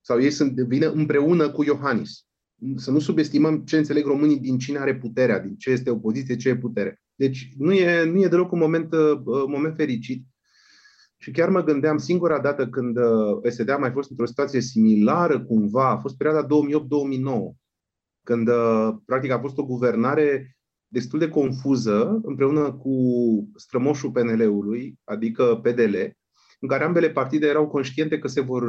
sau 0.00 0.20
ei 0.20 0.30
sunt 0.30 0.52
vine 0.52 0.86
împreună 0.86 1.50
cu 1.50 1.64
Iohannis. 1.64 2.24
Să 2.76 2.90
nu 2.90 2.98
subestimăm 2.98 3.58
ce 3.58 3.76
înțeleg 3.76 4.06
românii 4.06 4.38
din 4.38 4.58
cine 4.58 4.78
are 4.78 4.96
puterea, 4.96 5.38
din 5.38 5.56
ce 5.56 5.70
este 5.70 5.90
opoziție, 5.90 6.36
ce 6.36 6.48
e 6.48 6.56
putere. 6.56 7.02
Deci 7.14 7.52
nu 7.58 7.72
e, 7.72 8.04
nu 8.04 8.20
e 8.20 8.28
deloc 8.28 8.52
un 8.52 8.58
moment, 8.58 8.92
uh, 8.92 9.22
un 9.24 9.50
moment 9.50 9.76
fericit. 9.76 10.24
Și 11.16 11.30
chiar 11.30 11.48
mă 11.48 11.62
gândeam, 11.62 11.96
singura 11.96 12.40
dată 12.40 12.68
când 12.68 12.96
uh, 12.96 13.40
PSD 13.42 13.68
a 13.68 13.76
mai 13.76 13.90
fost 13.90 14.10
într-o 14.10 14.26
situație 14.26 14.60
similară 14.60 15.44
cumva, 15.44 15.90
a 15.90 15.98
fost 15.98 16.16
perioada 16.16 16.46
2008-2009, 16.46 16.48
când 18.22 18.48
uh, 18.48 18.94
practic 19.04 19.30
a 19.30 19.38
fost 19.38 19.58
o 19.58 19.64
guvernare 19.64 20.56
destul 20.86 21.18
de 21.18 21.28
confuză 21.28 22.20
împreună 22.22 22.72
cu 22.72 22.94
strămoșul 23.54 24.10
PNL-ului, 24.10 24.98
adică 25.04 25.60
PDL, 25.62 25.94
în 26.60 26.68
care 26.68 26.84
ambele 26.84 27.10
partide 27.10 27.46
erau 27.46 27.68
conștiente 27.68 28.18
că 28.18 28.28
se 28.28 28.40
vor 28.40 28.62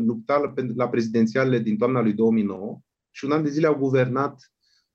lupta 0.00 0.52
la 0.74 0.88
prezidențialele 0.88 1.58
din 1.58 1.76
toamna 1.76 2.02
lui 2.02 2.12
2009 2.12 2.80
și 3.16 3.24
un 3.24 3.32
an 3.32 3.42
de 3.42 3.50
zile 3.50 3.66
au 3.66 3.74
guvernat 3.74 4.52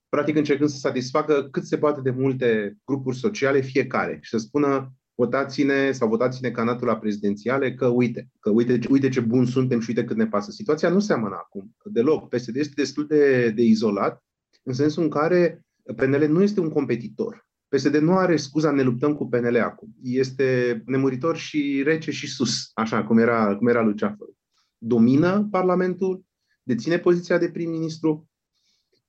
practic 0.09 0.35
încercând 0.35 0.69
să 0.69 0.77
satisfacă 0.77 1.47
cât 1.51 1.65
se 1.65 1.77
poate 1.77 2.01
de 2.01 2.11
multe 2.11 2.77
grupuri 2.85 3.17
sociale 3.17 3.61
fiecare 3.61 4.19
și 4.21 4.29
să 4.29 4.37
spună 4.37 4.93
votați-ne 5.15 5.91
sau 5.91 6.07
votați-ne 6.07 6.51
candidatul 6.51 6.87
la 6.87 6.97
prezidențiale 6.97 7.73
că 7.73 7.87
uite, 7.87 8.29
că 8.39 8.49
uite, 8.49 8.79
uite 8.89 9.09
ce 9.09 9.19
bun 9.19 9.45
suntem 9.45 9.79
și 9.79 9.89
uite 9.89 10.03
cât 10.03 10.17
ne 10.17 10.27
pasă. 10.27 10.51
Situația 10.51 10.89
nu 10.89 10.99
seamănă 10.99 11.35
acum 11.35 11.75
deloc. 11.83 12.29
PSD 12.29 12.55
este 12.55 12.73
destul 12.75 13.07
de, 13.07 13.49
de 13.49 13.61
izolat 13.61 14.23
în 14.63 14.73
sensul 14.73 15.03
în 15.03 15.09
care 15.09 15.65
PNL 15.95 16.27
nu 16.27 16.41
este 16.41 16.59
un 16.59 16.69
competitor. 16.69 17.47
PSD 17.67 17.95
nu 17.95 18.17
are 18.17 18.35
scuza 18.35 18.71
ne 18.71 18.81
luptăm 18.81 19.15
cu 19.15 19.27
PNL 19.27 19.57
acum. 19.57 19.89
Este 20.03 20.81
nemuritor 20.85 21.37
și 21.37 21.81
rece 21.83 22.11
și 22.11 22.27
sus, 22.27 22.71
așa 22.73 23.03
cum 23.03 23.17
era, 23.17 23.55
cum 23.55 23.67
era 23.67 23.81
Luceafăru. 23.81 24.37
Domină 24.77 25.47
Parlamentul, 25.51 26.25
deține 26.73 26.99
poziția 26.99 27.37
de 27.37 27.49
prim-ministru, 27.49 28.31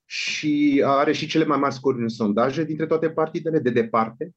și 0.05 0.83
are 0.85 1.13
și 1.13 1.27
cele 1.27 1.45
mai 1.45 1.57
mari 1.59 1.73
scoruri 1.73 2.01
în 2.01 2.09
sondaje 2.09 2.63
dintre 2.63 2.85
toate 2.85 3.09
partidele, 3.09 3.59
de 3.59 3.69
departe. 3.69 4.35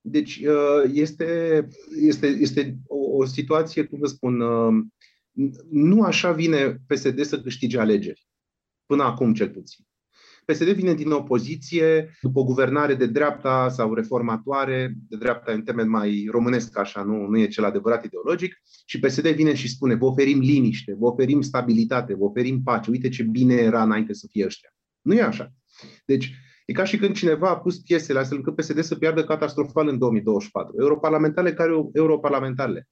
Deci 0.00 0.36
uh, 0.36 0.90
este, 0.92 1.68
este, 2.00 2.26
este 2.26 2.78
o, 2.86 3.16
o 3.16 3.24
situație, 3.24 3.84
cum 3.84 3.98
vă 3.98 4.06
spun, 4.06 4.40
uh, 4.40 4.84
nu 5.70 6.02
așa 6.02 6.32
vine 6.32 6.80
PSD 6.86 7.24
să 7.24 7.40
câștige 7.40 7.78
alegeri, 7.78 8.26
până 8.86 9.02
acum 9.02 9.34
cel 9.34 9.50
puțin. 9.50 9.87
PSD 10.52 10.68
vine 10.68 10.94
din 10.94 11.10
opoziție, 11.10 12.10
după 12.20 12.38
o 12.38 12.44
guvernare 12.44 12.94
de 12.94 13.06
dreapta 13.06 13.68
sau 13.68 13.94
reformatoare, 13.94 14.94
de 15.08 15.16
dreapta 15.16 15.52
în 15.52 15.62
termen 15.62 15.88
mai 15.88 16.28
românesc, 16.30 16.78
așa, 16.78 17.02
nu, 17.02 17.26
nu 17.26 17.38
e 17.38 17.46
cel 17.46 17.64
adevărat 17.64 18.04
ideologic, 18.04 18.62
și 18.86 18.98
PSD 18.98 19.28
vine 19.28 19.54
și 19.54 19.68
spune, 19.68 19.94
vă 19.94 20.04
oferim 20.04 20.38
liniște, 20.38 20.96
vă 20.98 21.06
oferim 21.06 21.40
stabilitate, 21.40 22.14
vă 22.14 22.24
oferim 22.24 22.62
pace, 22.62 22.90
uite 22.90 23.08
ce 23.08 23.22
bine 23.22 23.54
era 23.54 23.82
înainte 23.82 24.12
să 24.12 24.26
fie 24.30 24.44
ăștia. 24.44 24.74
Nu 25.00 25.14
e 25.14 25.22
așa. 25.22 25.52
Deci, 26.04 26.34
e 26.66 26.72
ca 26.72 26.84
și 26.84 26.98
când 26.98 27.14
cineva 27.14 27.48
a 27.48 27.58
pus 27.58 27.78
piesele 27.78 28.18
astfel 28.18 28.36
încât 28.36 28.54
PSD 28.54 28.82
să 28.82 28.94
piardă 28.94 29.24
catastrofal 29.24 29.88
în 29.88 29.98
2024. 29.98 30.74
Europarlamentarele 30.78 31.54
care 31.54 31.70
europarlamentarele. 31.92 32.88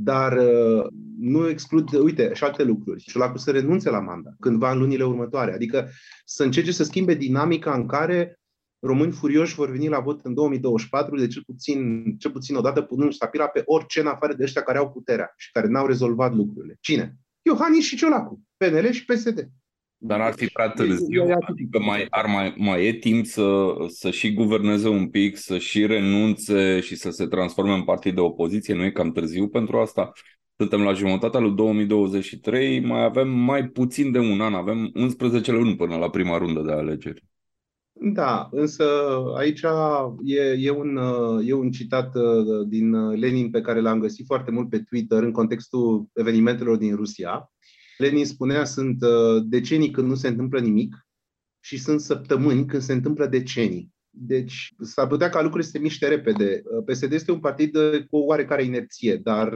Dar 0.00 0.32
uh, 0.32 0.86
nu 1.18 1.48
exclud, 1.48 1.92
uite, 1.92 2.30
și 2.34 2.44
alte 2.44 2.62
lucruri. 2.62 3.02
Și 3.02 3.16
la 3.16 3.32
să 3.36 3.50
renunțe 3.50 3.90
la 3.90 4.00
mandat 4.00 4.34
cândva 4.40 4.72
în 4.72 4.78
lunile 4.78 5.04
următoare. 5.04 5.52
Adică 5.52 5.88
să 6.24 6.44
încerce 6.44 6.72
să 6.72 6.84
schimbe 6.84 7.14
dinamica 7.14 7.74
în 7.74 7.86
care 7.86 8.38
români 8.78 9.12
furioși 9.12 9.54
vor 9.54 9.70
veni 9.70 9.88
la 9.88 10.00
vot 10.00 10.20
în 10.24 10.34
2024, 10.34 11.16
de 11.16 11.26
cel 11.26 11.42
puțin, 11.46 12.04
cel 12.18 12.30
puțin 12.30 12.56
o 12.56 12.60
dată 12.60 12.82
punând 12.82 13.12
stapila 13.12 13.46
pe 13.46 13.62
orice 13.64 14.00
în 14.00 14.06
afară 14.06 14.34
de 14.34 14.42
ăștia 14.42 14.62
care 14.62 14.78
au 14.78 14.90
puterea 14.90 15.32
și 15.36 15.50
care 15.50 15.66
n-au 15.66 15.86
rezolvat 15.86 16.34
lucrurile. 16.34 16.76
Cine? 16.80 17.16
Iohannis 17.42 17.84
și 17.84 17.96
Ciolacu, 17.96 18.42
PNL 18.56 18.90
și 18.90 19.04
PSD. 19.04 19.48
Dar 20.00 20.20
ar 20.20 20.32
fi 20.32 20.46
prea 20.46 20.68
târziu, 20.68 21.24
adică 21.40 21.78
mai, 21.78 22.06
ar 22.10 22.26
mai, 22.26 22.54
mai 22.56 22.86
e 22.86 22.92
timp 22.92 23.26
să, 23.26 23.74
să 23.88 24.10
și 24.10 24.34
guverneze 24.34 24.88
un 24.88 25.08
pic, 25.08 25.36
să 25.36 25.58
și 25.58 25.86
renunțe 25.86 26.80
și 26.80 26.96
să 26.96 27.10
se 27.10 27.26
transforme 27.26 27.72
în 27.72 27.84
partid 27.84 28.14
de 28.14 28.20
opoziție, 28.20 28.74
nu 28.74 28.84
e 28.84 28.90
cam 28.90 29.12
târziu 29.12 29.48
pentru 29.48 29.78
asta? 29.78 30.12
Suntem 30.56 30.80
la 30.82 30.92
jumătatea 30.92 31.40
lui 31.40 31.54
2023, 31.54 32.80
mai 32.80 33.04
avem 33.04 33.28
mai 33.28 33.68
puțin 33.68 34.12
de 34.12 34.18
un 34.18 34.40
an, 34.40 34.54
avem 34.54 34.90
11 34.94 35.52
luni 35.52 35.76
până 35.76 35.96
la 35.96 36.10
prima 36.10 36.38
rundă 36.38 36.60
de 36.60 36.72
alegeri. 36.72 37.24
Da, 38.00 38.48
însă 38.50 38.84
aici 39.36 39.60
e, 40.24 40.40
e, 40.58 40.70
un, 40.70 40.98
e 41.44 41.52
un 41.52 41.70
citat 41.70 42.14
uh, 42.14 42.66
din 42.68 43.10
Lenin 43.10 43.50
pe 43.50 43.60
care 43.60 43.80
l-am 43.80 44.00
găsit 44.00 44.26
foarte 44.26 44.50
mult 44.50 44.68
pe 44.68 44.78
Twitter 44.78 45.22
în 45.22 45.32
contextul 45.32 46.06
evenimentelor 46.14 46.76
din 46.76 46.94
Rusia 46.94 47.50
Lenin 47.98 48.26
spunea, 48.26 48.64
sunt 48.64 49.02
uh, 49.02 49.42
decenii 49.44 49.90
când 49.90 50.08
nu 50.08 50.14
se 50.14 50.28
întâmplă 50.28 50.60
nimic 50.60 51.06
și 51.60 51.78
sunt 51.78 52.00
săptămâni 52.00 52.66
când 52.66 52.82
se 52.82 52.92
întâmplă 52.92 53.26
decenii. 53.26 53.92
Deci 54.10 54.74
s-ar 54.80 55.06
putea 55.06 55.28
ca 55.28 55.40
lucrurile 55.40 55.64
să 55.64 55.70
se 55.70 55.78
miște 55.78 56.08
repede. 56.08 56.62
Uh, 56.64 56.84
PSD 56.84 57.12
este 57.12 57.30
un 57.30 57.40
partid 57.40 57.76
uh, 57.76 58.06
cu 58.10 58.16
o 58.16 58.24
oarecare 58.24 58.64
inerție, 58.64 59.16
dar 59.16 59.54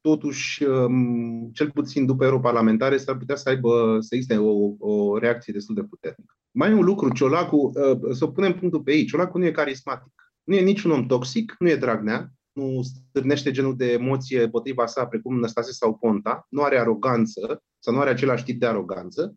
totuși, 0.00 0.64
um, 0.64 1.50
cel 1.52 1.70
puțin 1.70 2.06
după 2.06 2.24
europarlamentare, 2.24 2.96
s-ar 2.96 3.16
putea 3.16 3.36
să 3.36 3.48
aibă, 3.48 3.96
să 4.00 4.14
existe 4.14 4.36
o, 4.36 4.74
o 4.78 5.18
reacție 5.18 5.52
destul 5.52 5.74
de 5.74 5.82
puternică. 5.82 6.34
Mai 6.50 6.70
e 6.70 6.74
un 6.74 6.84
lucru, 6.84 7.12
Ciolacu, 7.12 7.72
să 8.10 8.26
punem 8.26 8.52
punctul 8.52 8.82
pe 8.82 8.92
ei, 8.92 9.04
Ciolacu 9.04 9.38
nu 9.38 9.44
e 9.44 9.50
carismatic. 9.50 10.12
Nu 10.42 10.54
e 10.54 10.60
niciun 10.60 10.90
om 10.90 11.06
toxic, 11.06 11.54
nu 11.58 11.68
e 11.68 11.76
Dragnea, 11.76 12.35
nu 12.56 12.82
stârnește 12.82 13.50
genul 13.50 13.76
de 13.76 13.92
emoție 13.92 14.48
potriva 14.48 14.86
sa, 14.86 15.06
precum 15.06 15.38
Năstase 15.38 15.72
sau 15.72 15.96
Ponta, 15.96 16.46
nu 16.50 16.62
are 16.62 16.78
aroganță, 16.78 17.62
sau 17.78 17.94
nu 17.94 18.00
are 18.00 18.10
același 18.10 18.44
tip 18.44 18.60
de 18.60 18.66
aroganță, 18.66 19.34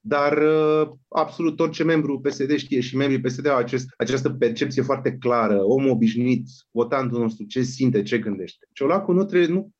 dar 0.00 0.38
uh, 0.38 0.88
absolut 1.08 1.60
orice 1.60 1.84
membru 1.84 2.20
PSD 2.20 2.56
știe 2.56 2.80
și 2.80 2.96
membrii 2.96 3.20
PSD 3.20 3.46
au 3.46 3.56
acest, 3.56 3.86
această 3.96 4.30
percepție 4.30 4.82
foarte 4.82 5.16
clară, 5.16 5.62
om 5.62 5.88
obișnuit, 5.88 6.48
votantul 6.70 7.20
nostru, 7.20 7.44
ce 7.44 7.62
simte, 7.62 8.02
ce 8.02 8.18
gândește. 8.18 8.68
Ciolacu 8.72 9.12
nu, 9.12 9.24
trebuie, 9.24 9.48
nu 9.48 9.70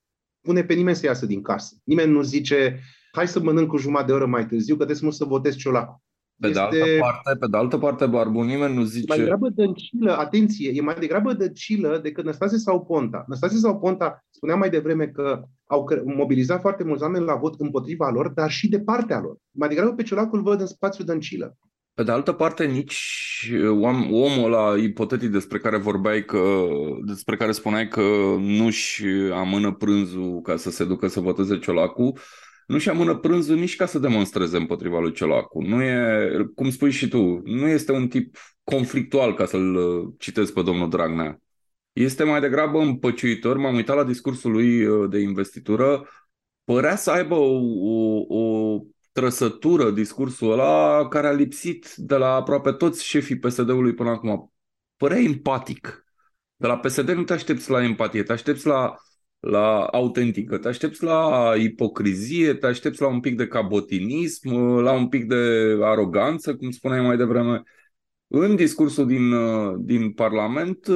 pune 0.41 0.65
pe 0.65 0.75
nimeni 0.75 0.97
să 0.97 1.07
iasă 1.07 1.27
din 1.27 1.43
casă. 1.43 1.77
Nimeni 1.85 2.13
nu 2.13 2.23
zice, 2.23 2.81
hai 3.13 3.29
să 3.29 3.41
mănânc 3.41 3.69
cu 3.69 3.77
jumătate 3.77 4.07
de 4.07 4.13
oră 4.13 4.27
mai 4.27 4.47
târziu, 4.47 4.77
că 4.77 4.85
trebuie 4.85 5.13
să 5.13 5.25
votez 5.25 5.57
Ciolacu. 5.57 6.05
Pe, 6.41 6.47
este... 6.47 6.61
de 6.71 6.79
altă 6.79 6.99
parte, 7.01 7.39
pe 7.39 7.47
de 7.51 7.57
altă 7.57 7.79
parte, 7.79 8.07
Barbu, 8.07 8.43
nimeni 8.43 8.75
nu 8.75 8.83
zice... 8.83 9.05
Mai 9.09 9.19
degrabă 9.19 9.49
dăncilă, 9.49 10.17
atenție, 10.19 10.71
e 10.75 10.81
mai 10.81 10.97
degrabă 10.99 11.33
dăncilă 11.33 12.01
decât 12.03 12.25
Năstase 12.25 12.57
sau 12.57 12.85
Ponta. 12.85 13.25
Năstase 13.29 13.57
sau 13.57 13.79
Ponta 13.79 14.25
spunea 14.31 14.55
mai 14.57 14.71
devreme 14.71 15.07
că 15.07 15.43
au 15.67 15.89
mobilizat 16.05 16.61
foarte 16.61 16.85
mulți 16.85 17.03
oameni 17.03 17.25
la 17.25 17.35
vot 17.35 17.61
împotriva 17.61 18.11
lor, 18.11 18.29
dar 18.29 18.51
și 18.51 18.69
de 18.69 18.81
partea 18.81 19.21
lor. 19.21 19.37
Mai 19.51 19.69
degrabă 19.69 19.95
pe 19.95 20.03
Ciolacul 20.03 20.43
văd 20.43 20.61
în 20.61 20.67
spațiu 20.67 21.05
dăncilă. 21.05 21.57
Pe 21.95 22.03
de 22.03 22.11
altă 22.11 22.33
parte, 22.33 22.65
nici 22.65 23.53
omul 24.11 24.45
ăla 24.45 24.77
ipotetic 24.77 25.31
despre 25.31 25.59
care 25.59 25.77
vorbeai 25.77 26.25
că, 26.25 26.69
despre 27.07 27.37
care 27.37 27.53
spuneai 27.53 27.89
că 27.89 28.03
nu-și 28.39 29.05
amână 29.35 29.73
prânzul 29.73 30.41
ca 30.43 30.57
să 30.57 30.71
se 30.71 30.85
ducă 30.85 31.07
să 31.07 31.21
voteze 31.21 31.59
Ciolacu, 31.59 32.13
nu-și 32.67 32.89
amână 32.89 33.17
prânzul 33.17 33.57
nici 33.57 33.77
ca 33.77 33.87
să 33.87 33.99
demonstreze 33.99 34.57
împotriva 34.57 35.01
lui 35.01 35.13
Ciolacu. 35.13 35.63
Nu 35.63 35.83
e, 35.83 36.51
cum 36.55 36.71
spui 36.71 36.91
și 36.91 37.09
tu, 37.09 37.41
nu 37.45 37.67
este 37.67 37.93
un 37.93 38.09
tip 38.09 38.37
conflictual, 38.65 39.35
ca 39.35 39.47
să-l 39.47 39.75
uh, 39.75 40.13
citesc 40.19 40.53
pe 40.53 40.63
domnul 40.63 40.89
Dragnea. 40.89 41.41
Este 41.93 42.25
mai 42.25 42.41
degrabă 42.41 42.79
împăciuitor. 42.79 43.57
M-am 43.57 43.75
uitat 43.75 43.97
la 43.97 44.05
discursul 44.05 44.53
lui 44.53 44.85
uh, 44.85 45.11
de 45.11 45.19
investitură. 45.19 46.09
Părea 46.65 46.97
să 46.97 47.11
aibă 47.11 47.35
o, 47.35 47.61
o, 47.81 48.25
o 48.39 48.81
trăsătură, 49.13 49.91
discursul 49.91 50.53
ăla, 50.53 51.09
care 51.09 51.27
a 51.27 51.33
lipsit 51.33 51.95
de 51.95 52.17
la 52.17 52.35
aproape 52.35 52.73
toți 52.73 53.05
șefii 53.05 53.39
PSD-ului 53.39 53.95
până 53.95 54.11
acum. 54.11 54.53
Părea 54.97 55.19
empatic. 55.19 56.07
De 56.57 56.67
la 56.67 56.79
PSD 56.79 57.11
nu 57.11 57.23
te 57.25 57.33
aștepți 57.33 57.71
la 57.71 57.83
empatie, 57.83 58.23
te 58.23 58.33
aștepți 58.33 58.67
la 58.67 58.97
la 59.41 59.85
autentică. 59.85 60.59
Te 60.59 60.69
aștepți 60.69 61.05
la 61.05 61.53
ipocrizie, 61.57 62.55
te 62.55 62.67
aștepți 62.67 63.01
la 63.01 63.09
un 63.09 63.21
pic 63.21 63.37
de 63.37 63.47
cabotinism, 63.47 64.51
la 64.59 64.93
un 64.93 65.09
pic 65.09 65.25
de 65.25 65.37
aroganță, 65.83 66.57
cum 66.57 66.71
spuneai 66.71 67.01
mai 67.01 67.17
devreme. 67.17 67.63
În 68.29 68.57
discursul 68.57 69.07
din, 69.07 69.35
din 69.85 70.13
Parlament, 70.13 70.87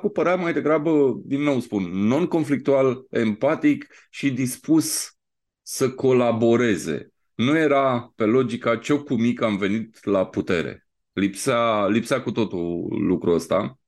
cu 0.00 0.08
părea 0.08 0.36
mai 0.36 0.52
degrabă, 0.52 1.20
din 1.24 1.42
nou 1.42 1.60
spun, 1.60 1.82
non-conflictual, 1.82 3.06
empatic 3.10 3.86
și 4.10 4.30
dispus 4.30 5.16
să 5.62 5.90
colaboreze. 5.90 7.12
Nu 7.34 7.56
era 7.56 8.12
pe 8.14 8.24
logica 8.24 8.76
ce 8.76 8.94
cu 8.94 9.14
mic 9.14 9.42
am 9.42 9.56
venit 9.56 10.04
la 10.04 10.26
putere. 10.26 10.86
Lipsea, 11.12 11.86
lipsea 11.86 12.22
cu 12.22 12.30
totul 12.30 12.86
lucrul 13.06 13.34
ăsta. 13.34 13.78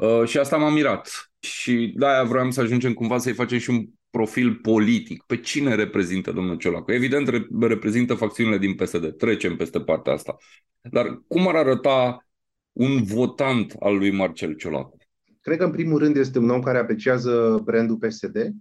Uh, 0.00 0.28
și 0.28 0.38
asta 0.38 0.56
m-a 0.56 0.70
mirat 0.70 1.30
și 1.38 1.94
de-aia 1.96 2.22
vreau 2.22 2.50
să 2.50 2.60
ajungem 2.60 2.92
cumva 2.92 3.18
să-i 3.18 3.32
facem 3.32 3.58
și 3.58 3.70
un 3.70 3.86
profil 4.10 4.54
politic. 4.54 5.22
Pe 5.22 5.36
cine 5.36 5.74
reprezintă 5.74 6.32
domnul 6.32 6.56
Ciolacu? 6.56 6.92
Evident, 6.92 7.48
reprezintă 7.60 8.14
facțiunile 8.14 8.58
din 8.58 8.74
PSD. 8.74 9.16
Trecem 9.16 9.56
peste 9.56 9.80
partea 9.80 10.12
asta. 10.12 10.36
Dar 10.80 11.22
cum 11.28 11.48
ar 11.48 11.54
arăta 11.54 12.26
un 12.72 13.02
votant 13.02 13.76
al 13.80 13.96
lui 13.96 14.10
Marcel 14.10 14.54
Ciolacu? 14.54 14.96
Cred 15.40 15.58
că, 15.58 15.64
în 15.64 15.70
primul 15.70 15.98
rând, 15.98 16.16
este 16.16 16.38
un 16.38 16.50
om 16.50 16.62
care 16.62 16.78
apreciază 16.78 17.60
brandul 17.64 17.96
PSD, 17.96 18.52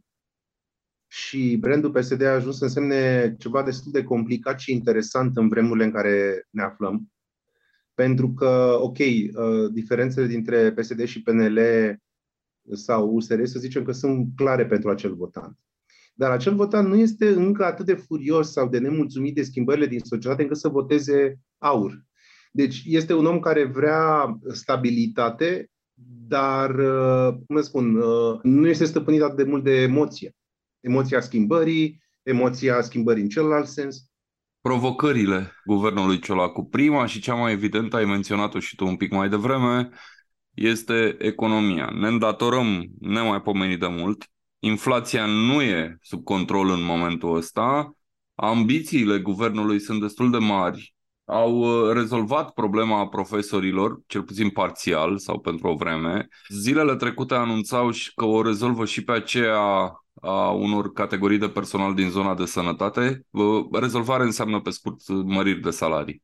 și 1.11 1.57
brandul 1.59 1.91
PSD 1.91 2.21
a 2.21 2.33
ajuns 2.33 2.57
să 2.57 2.63
însemne 2.63 3.35
ceva 3.37 3.63
destul 3.63 3.91
de 3.91 4.03
complicat 4.03 4.59
și 4.59 4.71
interesant 4.71 5.37
în 5.37 5.47
vremurile 5.47 5.85
în 5.85 5.91
care 5.91 6.45
ne 6.49 6.63
aflăm. 6.63 7.11
Pentru 7.99 8.33
că, 8.33 8.77
ok, 8.81 8.97
uh, 8.97 9.71
diferențele 9.71 10.27
dintre 10.27 10.71
PSD 10.71 11.03
și 11.05 11.21
PNL 11.21 11.59
sau 12.71 13.09
USR, 13.13 13.43
să 13.43 13.59
zicem 13.59 13.83
că 13.83 13.91
sunt 13.91 14.27
clare 14.35 14.65
pentru 14.65 14.89
acel 14.89 15.15
votant. 15.15 15.57
Dar 16.13 16.31
acel 16.31 16.55
votant 16.55 16.87
nu 16.87 16.95
este 16.95 17.29
încă 17.29 17.65
atât 17.65 17.85
de 17.85 17.93
furios 17.93 18.51
sau 18.51 18.69
de 18.69 18.77
nemulțumit 18.77 19.35
de 19.35 19.43
schimbările 19.43 19.85
din 19.85 19.99
societate 19.99 20.41
încât 20.41 20.57
să 20.57 20.67
voteze 20.67 21.39
aur. 21.57 22.05
Deci 22.51 22.83
este 22.85 23.13
un 23.13 23.25
om 23.25 23.39
care 23.39 23.63
vrea 23.63 24.37
stabilitate, 24.47 25.69
dar, 26.27 26.75
uh, 26.75 27.37
cum 27.47 27.61
spun, 27.61 27.95
uh, 27.95 28.39
nu 28.43 28.67
este 28.67 28.85
stăpânit 28.85 29.21
atât 29.21 29.37
de 29.37 29.49
mult 29.49 29.63
de 29.63 29.81
emoție. 29.81 30.35
Emoția 30.79 31.21
schimbării, 31.21 32.03
emoția 32.23 32.81
schimbării 32.81 33.23
în 33.23 33.29
celălalt 33.29 33.67
sens. 33.67 34.08
Provocările 34.61 35.51
guvernului 35.65 36.19
Ciolacu. 36.19 36.63
Prima 36.63 37.05
și 37.05 37.19
cea 37.19 37.33
mai 37.33 37.51
evidentă, 37.51 37.95
ai 37.95 38.05
menționat-o 38.05 38.59
și 38.59 38.75
tu 38.75 38.85
un 38.85 38.95
pic 38.95 39.11
mai 39.11 39.29
devreme, 39.29 39.89
este 40.53 41.15
economia. 41.19 41.89
Ne 41.93 42.07
îndatorăm 42.07 42.85
nemaipomenit 42.99 43.79
de 43.79 43.87
mult. 43.87 44.29
Inflația 44.59 45.25
nu 45.25 45.61
e 45.61 45.97
sub 46.01 46.23
control 46.23 46.69
în 46.69 46.83
momentul 46.83 47.35
ăsta. 47.35 47.93
Ambițiile 48.35 49.19
guvernului 49.19 49.79
sunt 49.79 50.01
destul 50.01 50.31
de 50.31 50.37
mari 50.37 50.95
au 51.29 51.57
uh, 51.57 51.93
rezolvat 51.93 52.51
problema 52.51 53.07
profesorilor, 53.07 53.99
cel 54.07 54.23
puțin 54.23 54.49
parțial 54.49 55.17
sau 55.17 55.39
pentru 55.39 55.67
o 55.67 55.75
vreme. 55.75 56.27
Zilele 56.47 56.95
trecute 56.95 57.33
anunțau 57.33 57.89
că 58.15 58.25
o 58.25 58.41
rezolvă 58.41 58.85
și 58.85 59.03
pe 59.03 59.11
aceea 59.11 59.91
a 60.21 60.49
unor 60.51 60.91
categorii 60.91 61.37
de 61.37 61.49
personal 61.49 61.93
din 61.93 62.09
zona 62.09 62.35
de 62.35 62.45
sănătate. 62.45 63.25
Rezolvare 63.71 64.23
înseamnă 64.23 64.59
pe 64.59 64.69
scurt 64.69 65.07
măriri 65.07 65.61
de 65.61 65.69
salarii. 65.69 66.21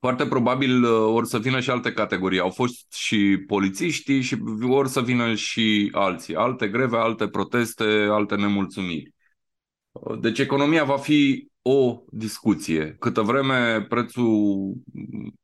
Foarte 0.00 0.26
probabil 0.26 0.82
uh, 0.82 1.14
or 1.14 1.24
să 1.24 1.38
vină 1.38 1.60
și 1.60 1.70
alte 1.70 1.92
categorii. 1.92 2.38
Au 2.38 2.50
fost 2.50 2.92
și 2.92 3.44
polițiștii 3.46 4.20
și 4.20 4.38
or 4.68 4.86
să 4.86 5.00
vină 5.00 5.34
și 5.34 5.88
alții. 5.92 6.34
Alte 6.34 6.68
greve, 6.68 6.96
alte 6.96 7.28
proteste, 7.28 7.84
alte 8.10 8.34
nemulțumiri. 8.34 9.12
Deci 10.20 10.38
economia 10.38 10.84
va 10.84 10.96
fi 10.96 11.48
o 11.66 12.02
discuție. 12.10 12.96
Câtă 12.98 13.20
vreme 13.20 13.82
prețul 13.88 14.72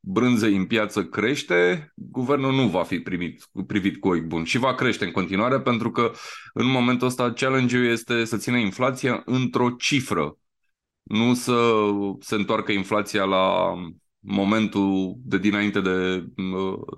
brânzei 0.01 0.57
în 0.57 0.67
piață 0.67 1.05
crește, 1.05 1.93
guvernul 1.95 2.55
nu 2.55 2.69
va 2.69 2.83
fi 2.83 2.99
primit, 2.99 3.49
privit 3.67 4.01
cu 4.01 4.09
ochi 4.09 4.27
bun 4.27 4.45
și 4.45 4.59
va 4.59 4.75
crește 4.75 5.05
în 5.05 5.11
continuare 5.11 5.61
pentru 5.61 5.91
că 5.91 6.13
în 6.53 6.67
momentul 6.67 7.07
ăsta 7.07 7.33
challenge-ul 7.33 7.87
este 7.87 8.25
să 8.25 8.37
țină 8.37 8.57
inflația 8.57 9.23
într-o 9.25 9.71
cifră, 9.71 10.37
nu 11.03 11.35
să 11.35 11.73
se 12.21 12.35
întoarcă 12.35 12.73
inflația 12.73 13.25
la 13.25 13.75
momentul 14.21 15.15
de 15.25 15.39
dinainte 15.39 15.81
de, 15.81 16.27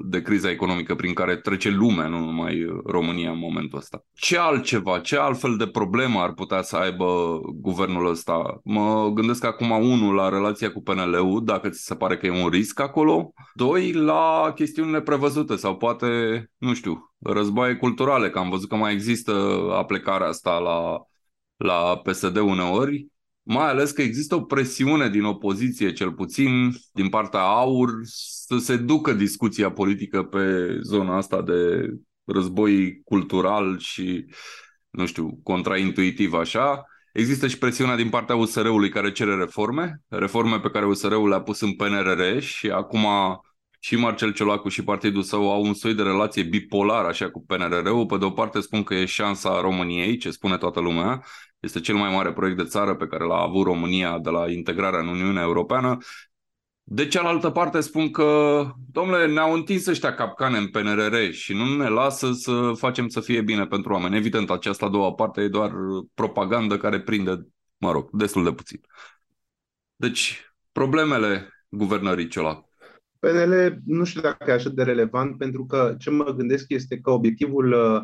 de 0.04 0.22
criza 0.22 0.50
economică 0.50 0.94
prin 0.94 1.14
care 1.14 1.36
trece 1.36 1.70
lumea, 1.70 2.06
nu 2.06 2.18
numai 2.18 2.80
România 2.84 3.30
în 3.30 3.38
momentul 3.38 3.78
ăsta. 3.78 4.04
Ce 4.12 4.38
altceva, 4.38 4.98
ce 4.98 5.16
altfel 5.16 5.56
de 5.56 5.66
problemă 5.66 6.20
ar 6.20 6.32
putea 6.32 6.62
să 6.62 6.76
aibă 6.76 7.40
guvernul 7.54 8.10
ăsta? 8.10 8.60
Mă 8.64 9.10
gândesc 9.14 9.44
acum, 9.44 9.70
unul, 9.70 10.14
la 10.14 10.28
relația 10.28 10.72
cu 10.72 10.82
PNL-ul, 10.82 11.44
dacă 11.44 11.68
ți 11.68 11.84
se 11.84 11.94
pare 11.94 12.16
că 12.16 12.26
e 12.26 12.42
un 12.42 12.48
risc 12.48 12.80
acolo. 12.80 13.32
Doi, 13.54 13.92
la 13.92 14.52
chestiunile 14.54 15.00
prevăzute 15.00 15.56
sau 15.56 15.76
poate, 15.76 16.06
nu 16.58 16.74
știu, 16.74 17.14
războaie 17.18 17.74
culturale, 17.74 18.30
că 18.30 18.38
am 18.38 18.50
văzut 18.50 18.68
că 18.68 18.76
mai 18.76 18.92
există 18.92 19.32
aplecarea 19.72 20.26
asta 20.26 20.58
la, 20.58 20.96
la 21.56 21.96
PSD 21.96 22.36
uneori 22.36 23.06
mai 23.42 23.68
ales 23.68 23.90
că 23.90 24.02
există 24.02 24.34
o 24.34 24.40
presiune 24.40 25.08
din 25.08 25.24
opoziție, 25.24 25.92
cel 25.92 26.12
puțin 26.12 26.72
din 26.92 27.08
partea 27.08 27.40
AUR, 27.40 27.90
să 28.04 28.58
se 28.58 28.76
ducă 28.76 29.12
discuția 29.12 29.70
politică 29.70 30.22
pe 30.22 30.76
zona 30.82 31.16
asta 31.16 31.42
de 31.42 31.90
război 32.24 33.00
cultural 33.04 33.78
și, 33.78 34.24
nu 34.90 35.06
știu, 35.06 35.40
contraintuitiv 35.42 36.32
așa. 36.32 36.84
Există 37.12 37.46
și 37.46 37.58
presiunea 37.58 37.96
din 37.96 38.08
partea 38.08 38.36
USR-ului 38.36 38.88
care 38.88 39.12
cere 39.12 39.34
reforme, 39.34 40.00
reforme 40.08 40.60
pe 40.60 40.70
care 40.70 40.86
USR-ul 40.86 41.28
le-a 41.28 41.40
pus 41.40 41.60
în 41.60 41.72
PNRR 41.72 42.38
și 42.38 42.70
acum 42.70 43.06
și 43.84 43.96
Marcel 43.96 44.32
Ciolacu 44.32 44.68
și 44.68 44.84
partidul 44.84 45.22
său 45.22 45.52
au 45.52 45.64
un 45.64 45.74
soi 45.74 45.94
de 45.94 46.02
relație 46.02 46.42
bipolară 46.42 47.06
așa 47.06 47.30
cu 47.30 47.44
PNRR-ul. 47.46 48.06
Pe 48.06 48.16
de 48.16 48.24
o 48.24 48.30
parte 48.30 48.60
spun 48.60 48.82
că 48.82 48.94
e 48.94 49.04
șansa 49.04 49.60
României, 49.60 50.16
ce 50.16 50.30
spune 50.30 50.56
toată 50.56 50.80
lumea, 50.80 51.24
este 51.60 51.80
cel 51.80 51.94
mai 51.94 52.14
mare 52.14 52.32
proiect 52.32 52.56
de 52.56 52.64
țară 52.64 52.94
pe 52.94 53.06
care 53.06 53.24
l-a 53.24 53.40
avut 53.40 53.64
România 53.64 54.18
de 54.18 54.30
la 54.30 54.50
integrarea 54.50 55.00
în 55.00 55.08
Uniunea 55.08 55.42
Europeană. 55.42 55.96
De 56.82 57.06
cealaltă 57.06 57.50
parte 57.50 57.80
spun 57.80 58.10
că, 58.10 58.62
domnule, 58.90 59.26
ne-au 59.26 59.52
întins 59.52 59.86
ăștia 59.86 60.14
capcane 60.14 60.58
în 60.58 60.68
PNRR 60.68 61.30
și 61.30 61.54
nu 61.54 61.76
ne 61.76 61.88
lasă 61.88 62.32
să 62.32 62.72
facem 62.76 63.08
să 63.08 63.20
fie 63.20 63.40
bine 63.40 63.66
pentru 63.66 63.92
oameni. 63.92 64.16
Evident, 64.16 64.50
această 64.50 64.84
a 64.84 64.88
doua 64.88 65.12
parte 65.12 65.40
e 65.40 65.48
doar 65.48 65.72
propagandă 66.14 66.76
care 66.76 67.00
prinde, 67.00 67.46
mă 67.76 67.90
rog, 67.90 68.08
destul 68.12 68.44
de 68.44 68.52
puțin. 68.52 68.80
Deci, 69.96 70.52
problemele 70.72 71.48
guvernării 71.68 72.28
Ciolacu. 72.28 72.71
PNL 73.22 73.80
nu 73.84 74.04
știu 74.04 74.20
dacă 74.20 74.50
e 74.50 74.52
așa 74.52 74.68
de 74.68 74.82
relevant, 74.82 75.38
pentru 75.38 75.66
că 75.66 75.94
ce 75.98 76.10
mă 76.10 76.34
gândesc 76.36 76.64
este 76.68 76.98
că 76.98 77.10
obiectivul 77.10 77.72
uh, 77.72 78.02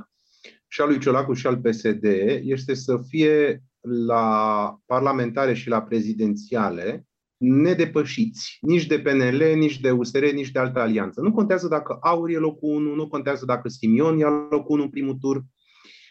și 0.69 0.81
al 0.81 0.89
lui 0.89 0.99
Ciolacu 0.99 1.33
și 1.33 1.47
al 1.47 1.59
PSD 1.59 2.05
este 2.43 2.75
să 2.75 3.01
fie 3.09 3.63
la 4.07 4.79
parlamentare 4.87 5.55
și 5.55 5.69
la 5.69 5.83
prezidențiale 5.83 7.07
nedepășiți, 7.37 8.59
nici 8.61 8.87
de 8.87 9.01
PNL, 9.01 9.55
nici 9.57 9.81
de 9.81 9.91
USR, 9.91 10.25
nici 10.25 10.51
de 10.51 10.59
altă 10.59 10.81
alianță. 10.81 11.21
Nu 11.21 11.33
contează 11.33 11.69
dacă 11.69 11.99
Aur 12.01 12.29
e 12.31 12.39
locul 12.39 12.75
1, 12.75 12.95
nu 12.95 13.09
contează 13.09 13.45
dacă 13.45 13.69
Simion 13.69 14.21
e 14.21 14.25
locul 14.51 14.75
1 14.75 14.83
în 14.83 14.91
primul 14.91 15.15
tur. 15.15 15.45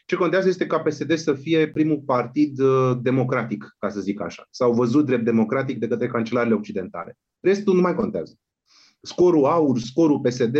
Ce 0.06 0.16
contează 0.16 0.48
este 0.48 0.68
ca 0.68 0.80
PSD 0.80 1.18
să 1.18 1.34
fie 1.34 1.72
primul 1.72 2.04
partid 2.06 2.60
uh, 2.60 2.98
democratic, 3.02 3.76
ca 3.80 3.90
să 3.90 4.00
zic 4.00 4.22
așa, 4.22 4.48
sau 4.50 4.74
văzut 4.74 5.06
drept 5.06 5.24
democratic 5.24 5.78
de 5.78 5.88
către 5.88 6.08
cancelarele 6.08 6.56
occidentale. 6.56 7.18
Restul 7.40 7.76
nu 7.76 7.82
mai 7.82 7.96
contează. 7.96 8.38
Scorul 9.08 9.46
Aur, 9.46 9.80
scorul 9.80 10.20
PSD, 10.20 10.56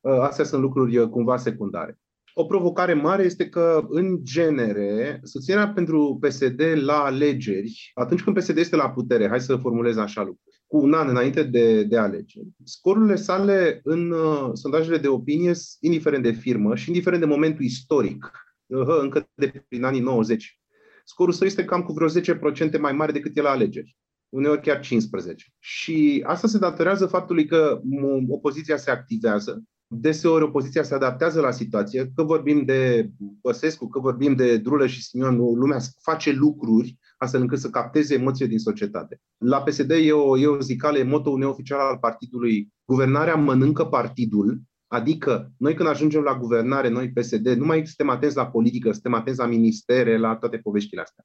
uh, 0.00 0.18
astea 0.20 0.44
sunt 0.44 0.62
lucruri 0.62 0.96
uh, 0.96 1.08
cumva 1.08 1.36
secundare. 1.36 1.98
O 2.34 2.44
provocare 2.44 2.94
mare 2.94 3.22
este 3.22 3.48
că, 3.48 3.86
în 3.88 4.18
genere, 4.22 5.20
susținerea 5.22 5.68
pentru 5.68 6.18
PSD 6.20 6.60
la 6.74 7.04
alegeri, 7.04 7.90
atunci 7.94 8.22
când 8.22 8.36
PSD 8.36 8.56
este 8.56 8.76
la 8.76 8.90
putere, 8.90 9.28
hai 9.28 9.40
să 9.40 9.56
formulez 9.56 9.96
așa 9.96 10.20
lucruri, 10.20 10.62
cu 10.66 10.76
un 10.76 10.92
an 10.92 11.08
înainte 11.08 11.42
de, 11.42 11.82
de 11.82 11.98
alegeri, 11.98 12.46
scorurile 12.64 13.14
sale 13.14 13.80
în 13.84 14.10
uh, 14.10 14.50
sondajele 14.52 14.98
de 14.98 15.08
opinie, 15.08 15.52
indiferent 15.80 16.22
de 16.22 16.32
firmă 16.32 16.74
și 16.74 16.88
indiferent 16.88 17.22
de 17.22 17.28
momentul 17.28 17.64
istoric, 17.64 18.30
uh, 18.66 18.98
încă 19.00 19.28
de 19.34 19.64
prin 19.68 19.84
anii 19.84 20.00
90, 20.00 20.60
scorul 21.04 21.32
său 21.32 21.46
este 21.46 21.64
cam 21.64 21.82
cu 21.82 21.92
vreo 21.92 22.08
10% 22.08 22.78
mai 22.80 22.92
mare 22.92 23.12
decât 23.12 23.36
e 23.36 23.40
la 23.40 23.50
alegeri 23.50 23.96
uneori 24.34 24.60
chiar 24.60 24.80
15. 24.80 25.46
Și 25.58 26.24
asta 26.26 26.48
se 26.48 26.58
datorează 26.58 27.06
faptului 27.06 27.46
că 27.46 27.80
opoziția 28.28 28.76
se 28.76 28.90
activează, 28.90 29.62
deseori 29.86 30.44
opoziția 30.44 30.82
se 30.82 30.94
adaptează 30.94 31.40
la 31.40 31.50
situație, 31.50 32.10
că 32.14 32.22
vorbim 32.22 32.64
de 32.64 33.10
Băsescu, 33.42 33.88
că 33.88 33.98
vorbim 33.98 34.34
de 34.34 34.56
Drulă 34.56 34.86
și 34.86 35.02
Simion, 35.02 35.36
lumea 35.36 35.78
face 36.02 36.32
lucruri 36.32 36.98
astfel 37.16 37.40
încât 37.40 37.58
să 37.58 37.70
capteze 37.70 38.14
emoții 38.14 38.46
din 38.46 38.58
societate. 38.58 39.20
La 39.38 39.62
PSD 39.62 39.90
e 39.90 40.12
o, 40.12 40.38
e 40.38 40.46
o 40.46 40.60
zicală, 40.60 40.98
e 40.98 41.02
moto 41.02 41.38
neoficial 41.38 41.80
al 41.80 41.98
partidului. 42.00 42.72
Guvernarea 42.84 43.34
mănâncă 43.34 43.84
partidul, 43.84 44.60
adică 44.86 45.52
noi 45.56 45.74
când 45.74 45.88
ajungem 45.88 46.22
la 46.22 46.38
guvernare, 46.38 46.88
noi 46.88 47.12
PSD, 47.12 47.46
nu 47.46 47.64
mai 47.64 47.86
suntem 47.86 48.08
atenți 48.08 48.36
la 48.36 48.46
politică, 48.46 48.92
suntem 48.92 49.14
atenți 49.14 49.38
la 49.38 49.46
ministere, 49.46 50.18
la 50.18 50.36
toate 50.36 50.58
poveștile 50.58 51.00
astea. 51.00 51.24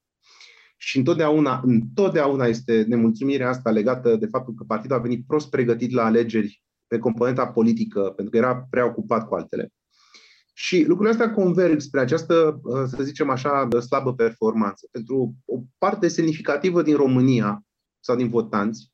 Și 0.82 0.98
întotdeauna, 0.98 1.62
întotdeauna 1.66 2.46
este 2.46 2.86
nemulțumirea 2.88 3.50
asta 3.50 3.72
legată 3.72 4.16
de 4.16 4.26
faptul 4.26 4.54
că 4.54 4.64
partidul 4.64 4.96
a 4.96 5.00
venit 5.00 5.26
prost 5.28 5.50
pregătit 5.50 5.92
la 5.92 6.06
alegeri 6.06 6.64
pe 6.88 7.00
componenta 7.00 7.48
politică, 7.48 8.02
pentru 8.02 8.30
că 8.30 8.38
era 8.38 8.68
preocupat 8.70 9.28
cu 9.28 9.36
altele. 9.36 9.74
Și 10.54 10.84
lucrurile 10.88 11.10
astea 11.10 11.34
converg 11.34 11.80
spre 11.80 12.00
această, 12.00 12.60
uh, 12.64 12.84
să 12.88 13.04
zicem 13.04 13.30
așa, 13.30 13.68
slabă 13.80 14.14
performanță. 14.14 14.88
Pentru 14.92 15.34
o 15.46 15.62
parte 15.78 16.08
semnificativă 16.08 16.82
din 16.82 16.96
România 16.96 17.64
sau 18.00 18.16
din 18.16 18.30
votanți, 18.30 18.92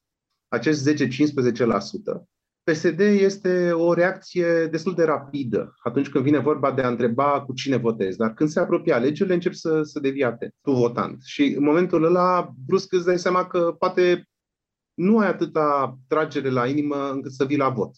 acest 0.47 0.83
10-15%, 0.83 2.29
PSD 2.71 2.99
este 2.99 3.71
o 3.71 3.93
reacție 3.93 4.65
destul 4.65 4.93
de 4.93 5.03
rapidă 5.03 5.75
atunci 5.83 6.09
când 6.09 6.23
vine 6.23 6.39
vorba 6.39 6.71
de 6.71 6.81
a 6.81 6.87
întreba 6.87 7.41
cu 7.41 7.53
cine 7.53 7.77
votezi. 7.77 8.17
Dar 8.17 8.33
când 8.33 8.49
se 8.49 8.59
apropie 8.59 8.93
alegerile, 8.93 9.33
încep 9.33 9.53
să, 9.53 9.81
să 9.83 9.99
deviate 9.99 10.53
tu 10.61 10.71
votant. 10.71 11.23
Și 11.23 11.43
în 11.43 11.63
momentul 11.63 12.03
ăla, 12.03 12.53
brusc 12.65 12.93
îți 12.93 13.05
dai 13.05 13.19
seama 13.19 13.45
că 13.45 13.75
poate 13.79 14.29
nu 14.93 15.17
ai 15.17 15.27
atâta 15.27 15.97
tragere 16.07 16.49
la 16.49 16.67
inimă 16.67 17.11
încât 17.11 17.31
să 17.31 17.45
vii 17.45 17.57
la 17.57 17.69
vot. 17.69 17.91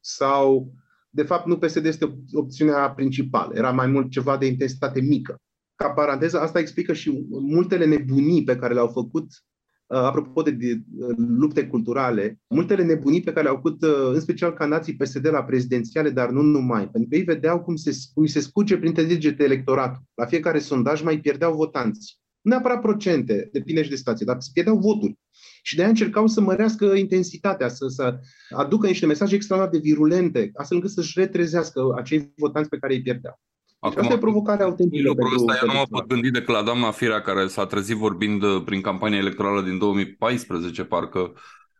Sau, 0.00 0.72
de 1.10 1.22
fapt, 1.22 1.46
nu 1.46 1.58
PSD 1.58 1.84
este 1.84 2.18
opțiunea 2.32 2.90
principală. 2.90 3.52
Era 3.54 3.70
mai 3.70 3.86
mult 3.86 4.10
ceva 4.10 4.36
de 4.36 4.46
intensitate 4.46 5.00
mică. 5.00 5.36
ca 5.74 5.90
paranteză, 5.90 6.40
asta 6.40 6.58
explică 6.58 6.92
și 6.92 7.26
multele 7.28 7.84
nebunii 7.84 8.44
pe 8.44 8.56
care 8.56 8.74
le-au 8.74 8.88
făcut 8.88 9.24
uh, 9.24 9.55
apropo 9.86 10.42
de, 10.42 10.50
de 10.50 10.80
lupte 11.16 11.66
culturale, 11.66 12.40
multele 12.48 12.84
nebunii 12.84 13.22
pe 13.22 13.32
care 13.32 13.42
le-au 13.42 13.54
făcut, 13.54 13.82
în 14.12 14.20
special 14.20 14.52
candidații 14.52 14.96
PSD 14.96 15.28
la 15.28 15.44
prezidențiale, 15.44 16.10
dar 16.10 16.30
nu 16.30 16.42
numai, 16.42 16.88
pentru 16.88 17.08
că 17.10 17.16
ei 17.16 17.22
vedeau 17.22 17.60
cum 17.60 17.76
se, 17.76 17.96
cum 18.14 18.26
se 18.26 18.40
scuge 18.40 18.78
printre 18.78 19.04
degete 19.04 19.44
electoratul. 19.44 20.02
La 20.14 20.26
fiecare 20.26 20.58
sondaj 20.58 21.02
mai 21.02 21.20
pierdeau 21.20 21.54
votanți. 21.54 22.20
Nu 22.40 22.50
neapărat 22.50 22.80
procente, 22.80 23.48
depinde 23.52 23.82
și 23.82 23.90
de 23.90 23.96
stație, 23.96 24.26
dar 24.26 24.40
se 24.40 24.50
pierdeau 24.52 24.78
voturi. 24.78 25.18
Și 25.62 25.74
de 25.74 25.80
aia 25.80 25.90
încercau 25.90 26.26
să 26.26 26.40
mărească 26.40 26.84
intensitatea, 26.84 27.68
să, 27.68 27.86
să 27.88 28.18
aducă 28.56 28.86
niște 28.86 29.06
mesaje 29.06 29.34
extraordinar 29.34 29.80
de 29.80 29.88
virulente, 29.88 30.50
astfel 30.54 30.76
încât 30.76 30.92
să-și 30.92 31.18
retrezească 31.18 31.80
acei 31.96 32.32
votanți 32.36 32.68
pe 32.68 32.78
care 32.78 32.94
îi 32.94 33.02
pierdeau. 33.02 33.40
Deci 33.88 33.98
Acum, 33.98 34.02
asta 34.02 34.14
e 34.14 34.30
provocarea 34.30 34.64
autentică. 34.66 35.08
Lucrul 35.08 35.34
ăsta 35.34 35.58
eu 35.62 35.72
nu 35.72 35.78
mă 35.78 35.84
pot 35.90 36.06
gândi 36.06 36.30
decât 36.30 36.54
la 36.54 36.62
doamna 36.62 36.90
Firea, 36.90 37.20
care 37.20 37.46
s-a 37.46 37.66
trezit 37.66 37.96
vorbind 37.96 38.42
uh, 38.42 38.62
prin 38.64 38.80
campania 38.80 39.18
electorală 39.18 39.62
din 39.62 39.78
2014, 39.78 40.84
parcă 40.84 41.32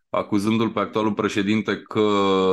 acuzându-l 0.09 0.69
pe 0.69 0.79
actualul 0.79 1.13
președinte 1.13 1.77
că 1.77 2.01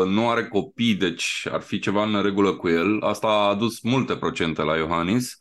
nu 0.07 0.31
are 0.31 0.45
copii, 0.45 0.95
deci 0.95 1.49
ar 1.51 1.61
fi 1.61 1.79
ceva 1.79 2.05
în 2.05 2.23
regulă 2.23 2.53
cu 2.53 2.69
el. 2.69 3.01
Asta 3.01 3.27
a 3.27 3.49
adus 3.49 3.81
multe 3.81 4.17
procente 4.17 4.63
la 4.63 4.77
Iohannis. 4.77 5.39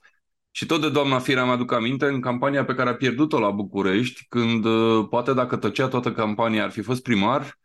Și 0.52 0.66
tot 0.66 0.82
de 0.82 0.90
doamna 0.90 1.20
Firea 1.20 1.46
mi-aduc 1.46 1.72
aminte 1.72 2.06
în 2.06 2.20
campania 2.20 2.66
pe 2.66 2.74
care 2.76 2.90
a 2.90 2.96
pierdut-o 2.96 3.40
la 3.40 3.50
București, 3.50 4.26
când 4.30 4.66
uh, 4.66 5.08
poate 5.10 5.34
dacă 5.34 5.56
tăcea 5.56 5.88
toată 5.88 6.12
campania 6.12 6.64
ar 6.64 6.72
fi 6.72 6.82
fost 6.82 7.02
primar, 7.02 7.60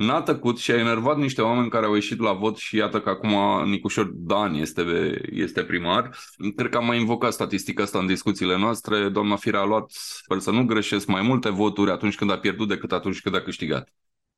n-a 0.00 0.22
tăcut 0.22 0.58
și 0.58 0.70
a 0.70 0.78
enervat 0.78 1.16
niște 1.16 1.42
oameni 1.42 1.70
care 1.70 1.86
au 1.86 1.94
ieșit 1.94 2.20
la 2.20 2.32
vot 2.32 2.56
și 2.56 2.76
iată 2.76 3.00
că 3.00 3.08
acum 3.08 3.64
Nicușor 3.68 4.10
Dan 4.14 4.54
este, 4.54 4.82
este 5.30 5.64
primar. 5.64 6.16
Cred 6.56 6.70
că 6.70 6.76
am 6.76 6.86
mai 6.86 6.98
invocat 6.98 7.32
statistica 7.32 7.82
asta 7.82 7.98
în 7.98 8.06
discuțiile 8.06 8.58
noastre. 8.58 9.08
Doamna 9.08 9.36
Firea 9.36 9.60
a 9.60 9.64
luat, 9.64 9.90
sper 9.90 10.38
să 10.38 10.50
nu 10.50 10.64
greșesc, 10.64 11.06
mai 11.06 11.22
multe 11.22 11.48
voturi 11.48 11.90
atunci 11.90 12.16
când 12.16 12.30
a 12.30 12.38
pierdut 12.38 12.68
decât 12.68 12.92
atunci 12.92 13.20
când 13.20 13.34
a 13.34 13.40
câștigat. 13.40 13.88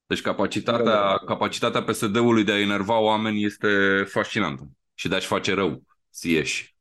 Deci 0.06 0.20
capacitatea, 0.20 1.16
capacitatea 1.26 1.82
PSD-ului 1.82 2.44
de 2.44 2.52
a 2.52 2.60
enerva 2.60 2.98
oameni 2.98 3.44
este 3.44 4.02
fascinantă 4.08 4.68
și 4.94 5.08
de 5.08 5.14
a-și 5.14 5.26
face 5.26 5.54
rău, 5.54 5.82
să 6.10 6.28
ieși. 6.28 6.76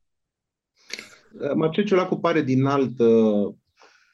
Marcel 1.56 1.84
Ciolacu 1.84 2.20
pare 2.20 2.42
din 2.42 2.66
altă, 2.66 3.06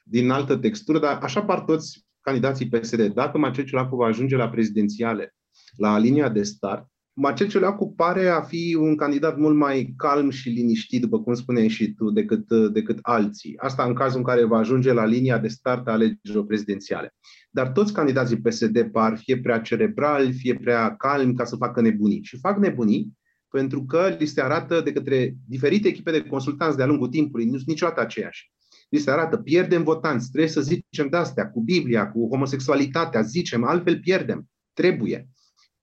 din 0.03 0.29
altă 0.29 0.55
textură, 0.55 0.99
dar 0.99 1.19
așa 1.21 1.41
par 1.41 1.59
toți 1.59 2.06
candidații 2.27 2.69
PSD. 2.69 3.13
Dacă 3.13 3.37
Marcel 3.37 3.65
Ciolacu 3.65 3.95
va 3.95 4.05
ajunge 4.05 4.35
la 4.35 4.49
prezidențiale, 4.49 5.35
la 5.75 5.97
linia 5.97 6.29
de 6.29 6.43
start, 6.43 6.87
Marcel 7.13 7.47
Ciolacu 7.47 7.93
pare 7.95 8.27
a 8.27 8.41
fi 8.41 8.77
un 8.79 8.95
candidat 8.95 9.37
mult 9.37 9.55
mai 9.55 9.93
calm 9.97 10.29
și 10.29 10.49
liniștit, 10.49 11.01
după 11.01 11.19
cum 11.21 11.33
spuneai 11.33 11.67
și 11.67 11.93
tu, 11.93 12.09
decât, 12.09 12.47
decât 12.73 12.99
alții. 13.01 13.57
Asta 13.57 13.83
în 13.83 13.93
cazul 13.93 14.17
în 14.17 14.23
care 14.23 14.43
va 14.43 14.57
ajunge 14.57 14.93
la 14.93 15.05
linia 15.05 15.37
de 15.37 15.47
start 15.47 15.87
a 15.87 15.91
alegerilor 15.91 16.45
prezidențiale. 16.45 17.15
Dar 17.49 17.71
toți 17.71 17.93
candidații 17.93 18.41
PSD 18.41 18.83
par 18.91 19.17
fie 19.17 19.39
prea 19.39 19.59
cerebrali, 19.59 20.33
fie 20.33 20.55
prea 20.55 20.95
calmi 20.95 21.35
ca 21.35 21.45
să 21.45 21.55
facă 21.55 21.81
nebunii. 21.81 22.23
Și 22.23 22.39
fac 22.39 22.57
nebunii 22.57 23.17
pentru 23.49 23.85
că 23.85 24.15
li 24.19 24.25
se 24.25 24.41
arată 24.41 24.81
de 24.81 24.91
către 24.91 25.35
diferite 25.47 25.87
echipe 25.87 26.11
de 26.11 26.21
consultanți 26.21 26.77
de-a 26.77 26.85
lungul 26.85 27.07
timpului, 27.07 27.45
nu 27.45 27.55
sunt 27.55 27.67
niciodată 27.67 28.01
aceiași. 28.01 28.51
Li 28.89 28.99
se 28.99 29.11
arată, 29.11 29.37
pierdem 29.37 29.83
votanți, 29.83 30.29
trebuie 30.29 30.51
să 30.51 30.61
zicem 30.61 31.07
de 31.09 31.17
astea, 31.17 31.49
cu 31.49 31.61
Biblia, 31.61 32.11
cu 32.11 32.27
homosexualitatea, 32.27 33.21
zicem, 33.21 33.63
altfel 33.63 33.99
pierdem, 33.99 34.49
trebuie. 34.73 35.29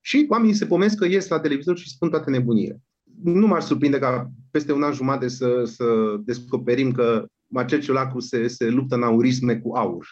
Și 0.00 0.26
oamenii 0.28 0.54
se 0.54 0.66
pomesc 0.66 0.96
că 0.96 1.06
ies 1.06 1.28
la 1.28 1.40
televizor 1.40 1.78
și 1.78 1.88
spun 1.88 2.10
toate 2.10 2.30
nebunile. 2.30 2.80
Nu 3.22 3.46
m-ar 3.46 3.62
surprinde 3.62 3.98
ca 3.98 4.30
peste 4.50 4.72
un 4.72 4.82
an 4.82 4.92
jumate 4.92 5.28
să, 5.28 5.64
să 5.64 6.16
descoperim 6.24 6.92
că 6.92 7.26
Marcel 7.46 7.80
Ciolacu 7.80 8.20
se, 8.20 8.46
se 8.46 8.68
luptă 8.68 8.94
în 8.94 9.02
aurisme 9.02 9.58
cu 9.58 9.74
aur. 9.74 10.06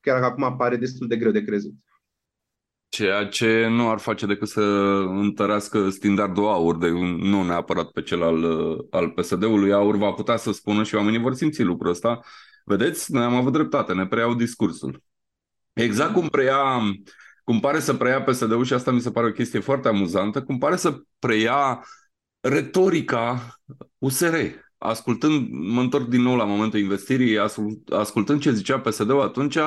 Chiar 0.00 0.20
dacă 0.20 0.32
acum 0.32 0.42
apare 0.42 0.76
destul 0.76 1.08
de 1.08 1.16
greu 1.16 1.32
de 1.32 1.44
crezut 1.44 1.74
ceea 2.92 3.26
ce 3.26 3.66
nu 3.66 3.90
ar 3.90 3.98
face 3.98 4.26
decât 4.26 4.48
să 4.48 4.60
întărească 5.08 5.88
standardul 5.88 6.46
aur, 6.46 6.76
de, 6.76 6.88
nu 7.18 7.42
neapărat 7.42 7.90
pe 7.90 8.02
cel 8.02 8.22
al, 8.22 8.44
al 8.90 9.10
PSD-ului. 9.10 9.72
Aur 9.72 9.96
va 9.96 10.10
putea 10.10 10.36
să 10.36 10.52
spună 10.52 10.82
și 10.82 10.94
oamenii 10.94 11.18
vor 11.18 11.34
simți 11.34 11.62
lucrul 11.62 11.90
ăsta. 11.90 12.20
Vedeți, 12.64 13.12
noi 13.12 13.22
am 13.22 13.34
avut 13.34 13.52
dreptate, 13.52 13.92
ne 13.92 14.06
preiau 14.06 14.34
discursul. 14.34 15.02
Exact 15.72 16.12
cum 16.12 16.28
preia, 16.28 16.80
cum 17.44 17.60
pare 17.60 17.80
să 17.80 17.94
preia 17.94 18.22
PSD-ul 18.22 18.64
și 18.64 18.72
asta 18.72 18.90
mi 18.90 19.00
se 19.00 19.10
pare 19.10 19.26
o 19.26 19.32
chestie 19.32 19.60
foarte 19.60 19.88
amuzantă, 19.88 20.42
cum 20.42 20.58
pare 20.58 20.76
să 20.76 21.02
preia 21.18 21.84
retorica 22.40 23.56
USR. 23.98 24.36
Ascultând, 24.78 25.48
mă 25.50 25.80
întorc 25.80 26.06
din 26.08 26.22
nou 26.22 26.36
la 26.36 26.44
momentul 26.44 26.78
investirii, 26.78 27.38
ascultând 27.90 28.40
ce 28.40 28.52
zicea 28.52 28.80
PSD-ul 28.80 29.20
atunci, 29.20 29.58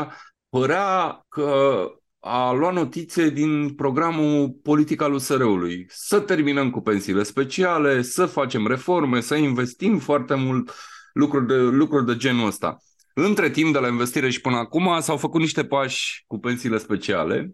părea 0.49 1.19
că 1.29 1.87
a 2.27 2.51
luat 2.51 2.73
notițe 2.73 3.29
din 3.29 3.69
programul 3.69 4.49
politic 4.63 5.01
al 5.01 5.13
USR-ului. 5.13 5.85
Să 5.89 6.19
terminăm 6.19 6.69
cu 6.69 6.81
pensiile 6.81 7.23
speciale, 7.23 8.01
să 8.01 8.25
facem 8.25 8.67
reforme, 8.67 9.19
să 9.19 9.35
investim 9.35 9.97
foarte 9.99 10.35
mult 10.35 10.71
lucruri 11.13 11.47
de, 11.47 11.55
lucruri 11.55 12.05
de 12.05 12.15
genul 12.15 12.47
ăsta. 12.47 12.77
Între 13.13 13.49
timp, 13.49 13.73
de 13.73 13.79
la 13.79 13.87
investire 13.87 14.29
și 14.29 14.41
până 14.41 14.55
acum, 14.55 14.97
s-au 14.99 15.17
făcut 15.17 15.39
niște 15.39 15.65
pași 15.65 16.23
cu 16.27 16.39
pensiile 16.39 16.77
speciale. 16.77 17.51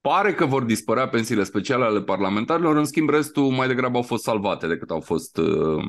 Pare 0.00 0.34
că 0.34 0.46
vor 0.46 0.62
dispărea 0.62 1.08
pensiile 1.08 1.44
speciale 1.44 1.84
ale 1.84 2.02
parlamentarilor, 2.02 2.76
în 2.76 2.84
schimb 2.84 3.08
restul 3.08 3.50
mai 3.50 3.66
degrabă 3.66 3.96
au 3.96 4.02
fost 4.02 4.22
salvate 4.22 4.66
decât 4.66 4.90
au 4.90 5.00
fost, 5.00 5.36
uh, 5.36 5.84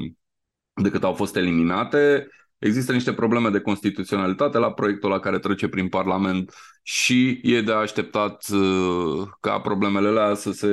decât 0.73 1.03
au 1.03 1.13
fost 1.13 1.35
eliminate. 1.35 2.27
Există 2.63 2.91
niște 2.91 3.13
probleme 3.13 3.49
de 3.49 3.59
constituționalitate 3.59 4.57
la 4.57 4.71
proiectul 4.71 5.09
la 5.09 5.19
care 5.19 5.39
trece 5.39 5.67
prin 5.67 5.89
Parlament 5.89 6.53
și 6.83 7.39
e 7.43 7.61
de 7.61 7.71
așteptat 7.71 8.47
uh, 8.53 9.27
ca 9.39 9.59
problemele 9.59 10.07
alea 10.07 10.33
să 10.33 10.51
se 10.51 10.69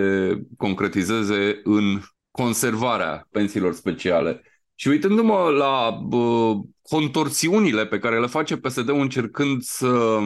concretizeze 0.56 1.60
în 1.64 2.00
conservarea 2.30 3.26
pensiilor 3.30 3.74
speciale. 3.74 4.42
Și 4.74 4.88
uitându-mă 4.88 5.48
la 5.58 5.88
uh, 6.16 6.56
contorsiunile 6.82 7.86
pe 7.86 7.98
care 7.98 8.20
le 8.20 8.26
face 8.26 8.56
PSD-ul 8.56 9.00
încercând 9.00 9.62
să 9.62 10.18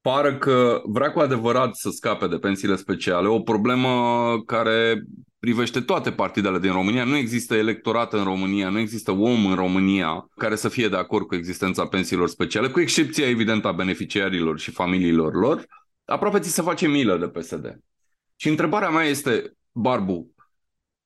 pară 0.00 0.36
că 0.36 0.82
vrea 0.84 1.12
cu 1.12 1.18
adevărat 1.18 1.76
să 1.76 1.90
scape 1.90 2.26
de 2.26 2.36
pensiile 2.36 2.76
speciale, 2.76 3.28
o 3.28 3.40
problemă 3.40 3.90
care 4.46 5.02
privește 5.38 5.80
toate 5.80 6.12
partidele 6.12 6.58
din 6.58 6.72
România. 6.72 7.04
Nu 7.04 7.16
există 7.16 7.54
electorat 7.54 8.12
în 8.12 8.24
România, 8.24 8.68
nu 8.68 8.78
există 8.78 9.10
om 9.10 9.46
în 9.46 9.54
România 9.54 10.28
care 10.36 10.56
să 10.56 10.68
fie 10.68 10.88
de 10.88 10.96
acord 10.96 11.26
cu 11.26 11.34
existența 11.34 11.86
pensiilor 11.86 12.28
speciale, 12.28 12.68
cu 12.68 12.80
excepția 12.80 13.28
evident 13.28 13.64
a 13.64 13.72
beneficiarilor 13.72 14.58
și 14.58 14.70
familiilor 14.70 15.34
lor. 15.34 15.66
Aproape 16.04 16.38
ți 16.38 16.52
se 16.52 16.62
face 16.62 16.88
milă 16.88 17.16
de 17.16 17.28
PSD. 17.28 17.78
Și 18.36 18.48
întrebarea 18.48 18.90
mea 18.90 19.04
este, 19.04 19.52
Barbu, 19.72 20.34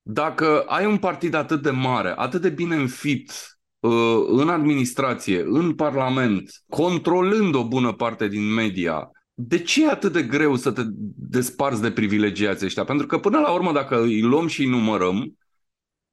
dacă 0.01 0.61
ai 0.61 0.85
un 0.85 0.97
partid 0.97 1.33
atât 1.33 1.61
de 1.61 1.69
mare, 1.69 2.13
atât 2.15 2.41
de 2.41 2.49
bine 2.49 2.75
înfipt 2.75 3.59
uh, 3.79 4.25
în 4.27 4.49
administrație, 4.49 5.41
în 5.45 5.75
parlament, 5.75 6.63
controlând 6.69 7.55
o 7.55 7.67
bună 7.67 7.93
parte 7.93 8.27
din 8.27 8.53
media, 8.53 9.11
de 9.47 9.59
ce 9.59 9.83
e 9.83 9.89
atât 9.89 10.11
de 10.11 10.23
greu 10.23 10.55
să 10.55 10.71
te 10.71 10.81
desparți 11.15 11.81
de 11.81 11.91
privilegiații 11.91 12.65
ăștia? 12.65 12.83
Pentru 12.83 13.05
că 13.05 13.19
până 13.19 13.39
la 13.39 13.51
urmă, 13.51 13.71
dacă 13.71 14.01
îi 14.01 14.21
luăm 14.21 14.47
și 14.47 14.61
îi 14.61 14.69
numărăm, 14.69 15.37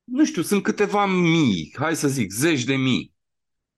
nu 0.04 0.24
știu, 0.24 0.42
sunt 0.42 0.62
câteva 0.62 1.06
mii, 1.06 1.74
hai 1.78 1.96
să 1.96 2.08
zic, 2.08 2.30
zeci 2.32 2.64
de 2.64 2.74
mii. 2.74 3.12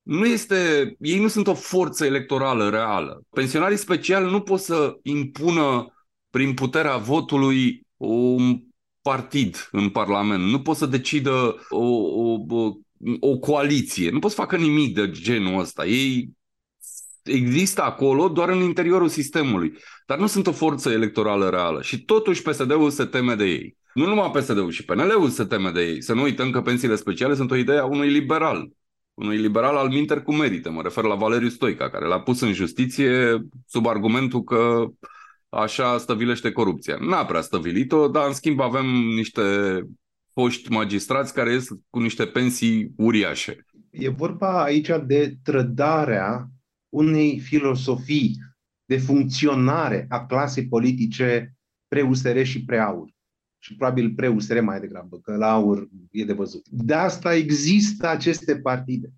Nu 0.01 0.25
este, 0.25 0.55
ei 0.99 1.19
nu 1.19 1.27
sunt 1.27 1.47
o 1.47 1.53
forță 1.53 2.05
electorală 2.05 2.69
reală. 2.69 3.21
Pensionarii 3.29 3.77
speciali 3.77 4.31
nu 4.31 4.41
pot 4.41 4.59
să 4.59 4.97
impună 5.03 5.93
prin 6.29 6.53
puterea 6.53 6.97
votului 6.97 7.81
un 7.97 8.61
partid 9.01 9.69
în 9.71 9.89
Parlament. 9.89 10.43
Nu 10.43 10.61
pot 10.61 10.77
să 10.77 10.85
decidă 10.85 11.65
o, 11.69 11.85
o, 11.85 12.45
o, 12.49 12.71
o 13.19 13.37
coaliție. 13.37 14.09
Nu 14.09 14.19
pot 14.19 14.29
să 14.29 14.35
facă 14.35 14.57
nimic 14.57 14.95
de 14.95 15.11
genul 15.11 15.59
ăsta. 15.59 15.85
Ei 15.85 16.29
există 17.23 17.83
acolo 17.83 18.29
doar 18.29 18.49
în 18.49 18.61
interiorul 18.61 19.07
sistemului, 19.07 19.77
dar 20.05 20.17
nu 20.17 20.27
sunt 20.27 20.47
o 20.47 20.51
forță 20.51 20.89
electorală 20.91 21.49
reală 21.49 21.81
și 21.81 22.03
totuși 22.03 22.41
PSD-ul 22.41 22.89
se 22.89 23.05
teme 23.05 23.35
de 23.35 23.45
ei. 23.45 23.77
Nu 23.93 24.05
numai 24.05 24.31
PSD-ul 24.31 24.71
și 24.71 24.85
PNL-ul 24.85 25.29
se 25.29 25.45
teme 25.45 25.69
de 25.69 25.81
ei. 25.81 26.01
Să 26.01 26.13
nu 26.13 26.21
uităm 26.21 26.51
că 26.51 26.61
pensiile 26.61 26.95
speciale 26.95 27.35
sunt 27.35 27.51
o 27.51 27.55
idee 27.55 27.77
a 27.77 27.85
unui 27.85 28.09
liberal. 28.09 28.69
Unui 29.13 29.37
liberal 29.37 29.75
al 29.75 29.87
minter 29.87 30.21
cu 30.21 30.33
merite. 30.33 30.69
Mă 30.69 30.81
refer 30.81 31.03
la 31.03 31.15
Valeriu 31.15 31.49
Stoica, 31.49 31.89
care 31.89 32.05
l-a 32.05 32.19
pus 32.19 32.41
în 32.41 32.53
justiție 32.53 33.39
sub 33.67 33.87
argumentul 33.87 34.43
că 34.43 34.85
așa 35.49 35.97
stăvilește 35.97 36.51
corupția. 36.51 36.97
N-a 36.99 37.25
prea 37.25 37.41
stăvilit-o, 37.41 38.07
dar 38.07 38.27
în 38.27 38.33
schimb 38.33 38.59
avem 38.59 38.85
niște 39.15 39.41
foști 40.33 40.71
magistrați 40.71 41.33
care 41.33 41.51
ies 41.51 41.67
cu 41.89 41.99
niște 41.99 42.25
pensii 42.25 42.91
uriașe. 42.97 43.65
E 43.89 44.09
vorba 44.09 44.63
aici 44.63 44.89
de 45.05 45.33
trădarea 45.43 46.47
unei 46.93 47.39
filosofii 47.39 48.37
de 48.85 48.97
funcționare 48.97 50.05
a 50.09 50.25
clasei 50.25 50.67
politice 50.67 51.55
pre-USR 51.87 52.41
și 52.41 52.65
pre-AUR. 52.65 53.09
Și 53.63 53.75
probabil 53.75 54.13
pre-USR 54.13 54.59
mai 54.59 54.79
degrabă, 54.79 55.19
că 55.19 55.35
la 55.35 55.51
AUR 55.51 55.89
e 56.11 56.25
de 56.25 56.33
văzut. 56.33 56.67
De 56.69 56.93
asta 56.93 57.35
există 57.35 58.07
aceste 58.07 58.59
partide. 58.59 59.13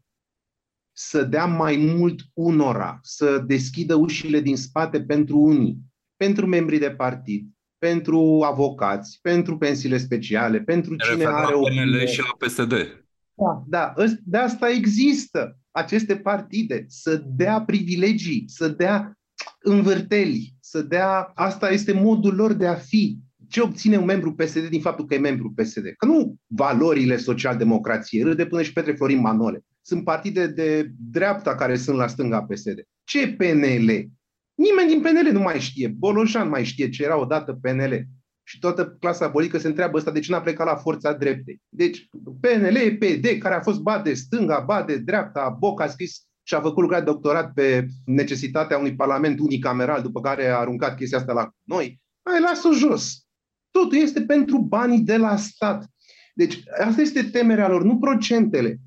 să 0.95 1.23
dea 1.23 1.45
mai 1.45 1.75
mult 1.75 2.21
unora, 2.33 2.99
să 3.01 3.43
deschidă 3.47 3.95
ușile 3.95 4.39
din 4.39 4.57
spate 4.57 5.03
pentru 5.03 5.37
unii, 5.39 5.77
pentru 6.15 6.45
membrii 6.45 6.79
de 6.79 6.91
partid, 6.91 7.47
pentru 7.77 8.43
avocați, 8.45 9.19
pentru 9.21 9.57
pensiile 9.57 9.97
speciale, 9.97 10.61
pentru 10.61 10.95
cine 10.95 11.25
are 11.25 11.53
o... 11.53 11.61
PNL 11.61 12.05
și 12.05 12.19
la 12.19 12.45
PSD. 12.45 13.03
Da, 13.33 13.63
da, 13.67 13.93
de 14.23 14.37
asta 14.37 14.69
există 14.69 15.57
aceste 15.73 16.15
partide, 16.15 16.85
să 16.87 17.23
dea 17.25 17.61
privilegii, 17.61 18.43
să 18.47 18.67
dea 18.67 19.17
învârteli, 19.59 20.53
să 20.59 20.81
dea... 20.81 21.31
Asta 21.33 21.69
este 21.69 21.93
modul 21.93 22.35
lor 22.35 22.53
de 22.53 22.67
a 22.67 22.75
fi. 22.75 23.17
Ce 23.47 23.61
obține 23.61 23.97
un 23.97 24.05
membru 24.05 24.33
PSD 24.33 24.67
din 24.67 24.81
faptul 24.81 25.05
că 25.05 25.13
e 25.13 25.17
membru 25.17 25.53
PSD? 25.55 25.83
Că 25.97 26.05
nu 26.05 26.35
valorile 26.47 27.17
social-democrației, 27.17 28.23
râde 28.23 28.45
până 28.45 28.61
și 28.61 28.73
Petre 28.73 28.93
Florin 28.93 29.19
Manole. 29.19 29.65
Sunt 29.81 30.03
partide 30.03 30.47
de 30.47 30.91
dreapta 31.11 31.55
care 31.55 31.75
sunt 31.75 31.97
la 31.97 32.07
stânga 32.07 32.43
PSD. 32.43 32.87
Ce 33.03 33.27
PNL? 33.27 34.09
Nimeni 34.55 34.87
din 34.87 35.01
PNL 35.01 35.29
nu 35.31 35.39
mai 35.39 35.59
știe. 35.59 35.87
Bolojan 35.87 36.49
mai 36.49 36.63
știe 36.63 36.89
ce 36.89 37.03
era 37.03 37.19
odată 37.19 37.59
PNL. 37.61 38.07
Și 38.43 38.59
toată 38.59 38.89
clasa 38.99 39.29
politică 39.29 39.57
se 39.57 39.67
întreabă 39.67 39.97
ăsta 39.97 40.11
de 40.11 40.19
ce 40.19 40.31
n-a 40.31 40.41
plecat 40.41 40.67
la 40.67 40.75
forța 40.75 41.13
dreptei. 41.13 41.61
Deci 41.69 42.09
PNL 42.39 42.75
e 42.75 42.95
PD, 42.95 43.37
care 43.39 43.55
a 43.55 43.61
fost 43.61 43.79
ba 43.79 43.99
de 43.99 44.13
stânga, 44.13 44.59
ba 44.59 44.83
de 44.83 44.97
dreapta, 44.97 45.55
Boc 45.59 45.81
a 45.81 45.87
scris 45.87 46.21
și 46.43 46.53
a 46.55 46.61
făcut 46.61 46.81
lucrat 46.81 47.03
de 47.03 47.11
doctorat 47.11 47.53
pe 47.53 47.87
necesitatea 48.05 48.77
unui 48.77 48.95
parlament 48.95 49.39
unicameral, 49.39 50.01
după 50.01 50.21
care 50.21 50.47
a 50.47 50.57
aruncat 50.57 50.95
chestia 50.95 51.17
asta 51.17 51.33
la 51.33 51.51
noi. 51.63 52.01
Hai, 52.23 52.39
lasă-o 52.39 52.73
jos. 52.73 53.25
Totul 53.71 53.97
este 53.97 54.21
pentru 54.21 54.57
banii 54.57 55.01
de 55.01 55.17
la 55.17 55.35
stat. 55.35 55.87
Deci 56.33 56.63
asta 56.85 57.01
este 57.01 57.23
temerea 57.23 57.67
lor, 57.67 57.83
nu 57.83 57.97
procentele. 57.97 58.77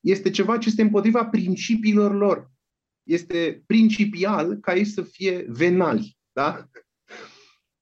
Este 0.00 0.30
ceva 0.30 0.58
ce 0.58 0.68
este 0.68 0.82
împotriva 0.82 1.24
principiilor 1.24 2.14
lor. 2.14 2.50
Este 3.02 3.62
principial 3.66 4.54
ca 4.54 4.74
ei 4.74 4.84
să 4.84 5.02
fie 5.02 5.44
venali. 5.48 6.18
Da? 6.32 6.68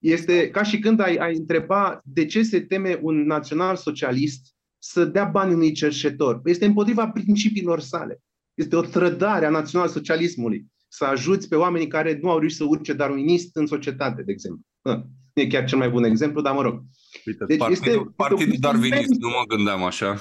Este 0.03 0.49
ca 0.49 0.63
și 0.63 0.79
când 0.79 0.99
ai, 0.99 1.15
ai 1.15 1.35
întreba 1.35 2.01
de 2.03 2.25
ce 2.25 2.43
se 2.43 2.61
teme 2.61 2.99
un 3.01 3.25
național-socialist 3.25 4.55
să 4.77 5.05
dea 5.05 5.25
bani 5.25 5.53
unui 5.53 5.71
cerșetor. 5.71 6.41
Este 6.43 6.65
împotriva 6.65 7.07
principiilor 7.07 7.79
sale. 7.79 8.21
Este 8.53 8.75
o 8.75 8.81
trădare 8.81 9.45
a 9.45 9.49
național-socialismului. 9.49 10.65
Să 10.87 11.05
ajuți 11.05 11.47
pe 11.47 11.55
oamenii 11.55 11.87
care 11.87 12.19
nu 12.21 12.29
au 12.29 12.39
reușit 12.39 12.57
să 12.57 12.63
urce 12.63 12.93
darwinist 12.93 13.55
în 13.55 13.65
societate, 13.65 14.23
de 14.23 14.31
exemplu. 14.31 14.61
Nu 15.33 15.41
e 15.41 15.47
chiar 15.47 15.65
cel 15.65 15.77
mai 15.77 15.89
bun 15.89 16.03
exemplu, 16.03 16.41
dar 16.41 16.53
mă 16.53 16.61
rog. 16.61 16.81
Uite, 17.25 17.45
deci 17.45 17.57
partidul, 17.57 17.91
este, 17.91 18.11
partidul 18.15 18.55
darwinist, 18.59 19.19
nu 19.19 19.27
mă 19.27 19.43
gândeam 19.47 19.83
așa. 19.83 20.17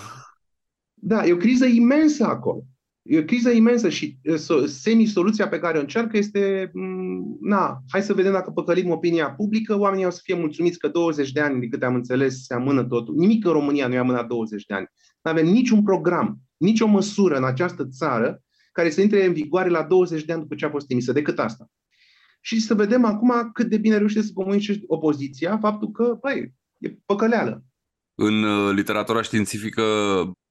Da, 0.94 1.26
e 1.26 1.32
o 1.32 1.36
criză 1.36 1.66
imensă 1.66 2.24
acolo. 2.24 2.64
E 3.02 3.18
o 3.18 3.24
criză 3.24 3.50
imensă 3.50 3.88
și 3.88 4.18
semi-soluția 4.66 5.48
pe 5.48 5.58
care 5.58 5.78
o 5.78 5.80
încearcă 5.80 6.16
este, 6.16 6.70
mm, 6.74 7.38
na, 7.40 7.82
hai 7.88 8.02
să 8.02 8.14
vedem 8.14 8.32
dacă 8.32 8.50
păcălim 8.50 8.90
opinia 8.90 9.30
publică, 9.30 9.78
oamenii 9.78 10.04
o 10.04 10.10
să 10.10 10.20
fie 10.22 10.34
mulțumiți 10.34 10.78
că 10.78 10.88
20 10.88 11.32
de 11.32 11.40
ani, 11.40 11.60
de 11.60 11.66
câte 11.68 11.84
am 11.84 11.94
înțeles, 11.94 12.44
se 12.44 12.54
amână 12.54 12.84
totul. 12.84 13.14
Nimic 13.14 13.44
în 13.44 13.52
România 13.52 13.86
nu 13.86 13.94
i-a 13.94 14.00
amânat 14.00 14.26
20 14.26 14.64
de 14.64 14.74
ani. 14.74 14.86
Nu 15.22 15.30
avem 15.30 15.46
niciun 15.46 15.82
program, 15.82 16.38
nicio 16.56 16.86
măsură 16.86 17.36
în 17.36 17.44
această 17.44 17.88
țară 17.88 18.42
care 18.72 18.90
să 18.90 19.00
intre 19.00 19.24
în 19.24 19.32
vigoare 19.32 19.68
la 19.68 19.82
20 19.82 20.24
de 20.24 20.32
ani 20.32 20.42
după 20.42 20.54
ce 20.54 20.64
a 20.64 20.70
fost 20.70 20.90
emisă, 20.90 21.12
decât 21.12 21.38
asta. 21.38 21.66
Și 22.40 22.60
să 22.60 22.74
vedem 22.74 23.04
acum 23.04 23.50
cât 23.52 23.66
de 23.66 23.76
bine 23.76 23.96
reușește 23.96 24.26
să 24.26 24.32
comunice 24.34 24.80
opoziția 24.86 25.58
faptul 25.58 25.90
că, 25.90 26.18
băi, 26.20 26.54
e 26.78 26.96
păcăleală. 27.06 27.64
În 28.14 28.42
uh, 28.42 28.74
literatura 28.74 29.22
științifică, 29.22 29.82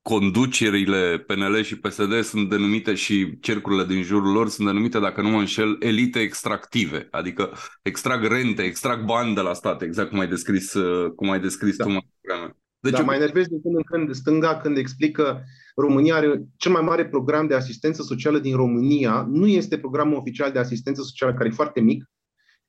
conducerile 0.02 1.24
PNL 1.28 1.62
și 1.62 1.80
PSD 1.80 2.24
sunt 2.24 2.50
denumite 2.50 2.94
și 2.94 3.40
cercurile 3.40 3.86
din 3.86 4.02
jurul 4.02 4.32
lor 4.32 4.50
sunt 4.50 4.68
denumite, 4.68 5.00
dacă 5.00 5.22
nu 5.22 5.30
mă 5.30 5.38
înșel, 5.38 5.76
elite 5.80 6.20
extractive, 6.20 7.08
adică 7.12 7.52
extrag 7.82 8.24
rente, 8.24 8.62
extrag 8.62 9.06
bani 9.06 9.36
de 9.36 9.42
la 9.42 9.54
stat, 9.54 9.82
exact 9.82 10.10
cum 10.10 10.20
ai 10.20 10.28
descris, 10.28 10.74
uh, 10.74 11.12
cum 11.16 11.30
ai 11.30 11.40
descris 11.40 11.76
da. 11.76 11.84
tu 11.84 11.90
mai 11.90 12.08
devreme. 12.22 12.56
Deci 12.80 12.92
Dar 12.92 13.04
mai 13.04 13.20
nervez 13.20 13.48
din 13.48 13.62
când 13.62 13.76
în 13.76 13.84
când 13.84 14.14
stânga 14.14 14.58
când 14.58 14.78
explică 14.78 15.44
România 15.76 16.16
are 16.16 16.44
cel 16.58 16.72
mai 16.72 16.82
mare 16.82 17.08
program 17.08 17.48
de 17.48 17.56
asistență 17.56 18.02
socială 18.02 18.40
din 18.40 18.56
România. 18.56 19.28
Nu 19.30 19.48
este 19.48 19.78
programul 19.78 20.18
oficial 20.18 20.52
de 20.52 20.60
asistență 20.60 21.02
socială, 21.02 21.34
care 21.34 21.50
e 21.50 21.52
foarte 21.52 21.82
mic, 21.82 22.04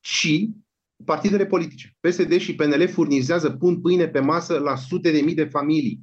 ci 0.01 0.49
partidele 1.05 1.47
politice. 1.47 1.97
PSD 2.01 2.39
și 2.39 2.55
PNL 2.55 2.89
furnizează, 2.89 3.51
pun 3.51 3.81
pâine 3.81 4.09
pe 4.09 4.21
masă 4.21 4.59
la 4.59 4.77
sute 4.77 5.11
de 5.11 5.21
mii 5.21 5.35
de 5.35 5.45
familii 5.45 6.01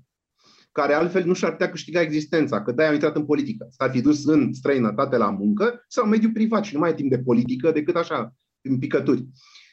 care 0.71 0.93
altfel 0.93 1.25
nu 1.25 1.33
și-ar 1.33 1.51
putea 1.51 1.69
câștiga 1.69 2.01
existența, 2.01 2.63
că 2.63 2.71
de-aia 2.71 2.89
au 2.89 2.95
intrat 2.95 3.15
în 3.15 3.25
politică. 3.25 3.67
S-ar 3.69 3.89
fi 3.89 4.01
dus 4.01 4.25
în 4.25 4.53
străinătate 4.53 5.17
la 5.17 5.29
muncă 5.29 5.85
sau 5.87 6.03
în 6.03 6.09
mediul 6.09 6.31
privat 6.31 6.63
și 6.63 6.73
nu 6.73 6.79
mai 6.79 6.89
e 6.89 6.93
timp 6.93 7.09
de 7.09 7.19
politică 7.19 7.71
decât 7.71 7.95
așa, 7.95 8.35
în 8.61 8.79
picături. 8.79 9.27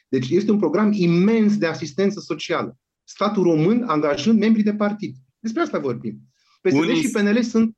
Deci 0.07 0.29
este 0.29 0.51
un 0.51 0.57
program 0.57 0.91
imens 0.91 1.57
de 1.57 1.65
asistență 1.65 2.19
socială. 2.19 2.77
Statul 3.03 3.43
român 3.43 3.83
angajând 3.87 4.39
membrii 4.39 4.63
de 4.63 4.75
partid. 4.75 5.15
Despre 5.39 5.61
asta 5.61 5.79
vorbim. 5.79 6.19
PSD 6.61 6.77
Unii... 6.77 7.01
și 7.01 7.09
PNL 7.09 7.41
sunt 7.41 7.77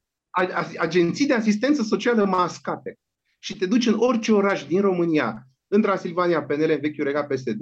agenții 0.77 1.27
de 1.27 1.33
asistență 1.33 1.83
socială 1.83 2.25
mascate. 2.25 2.99
Și 3.39 3.55
te 3.57 3.65
duci 3.65 3.87
în 3.87 3.95
orice 3.97 4.31
oraș 4.31 4.65
din 4.65 4.81
România 4.81 5.48
în 5.71 5.81
Transilvania, 5.81 6.43
PNL, 6.43 6.71
în 6.71 6.79
vechiul 6.81 7.03
regat 7.03 7.27
PSD 7.27 7.61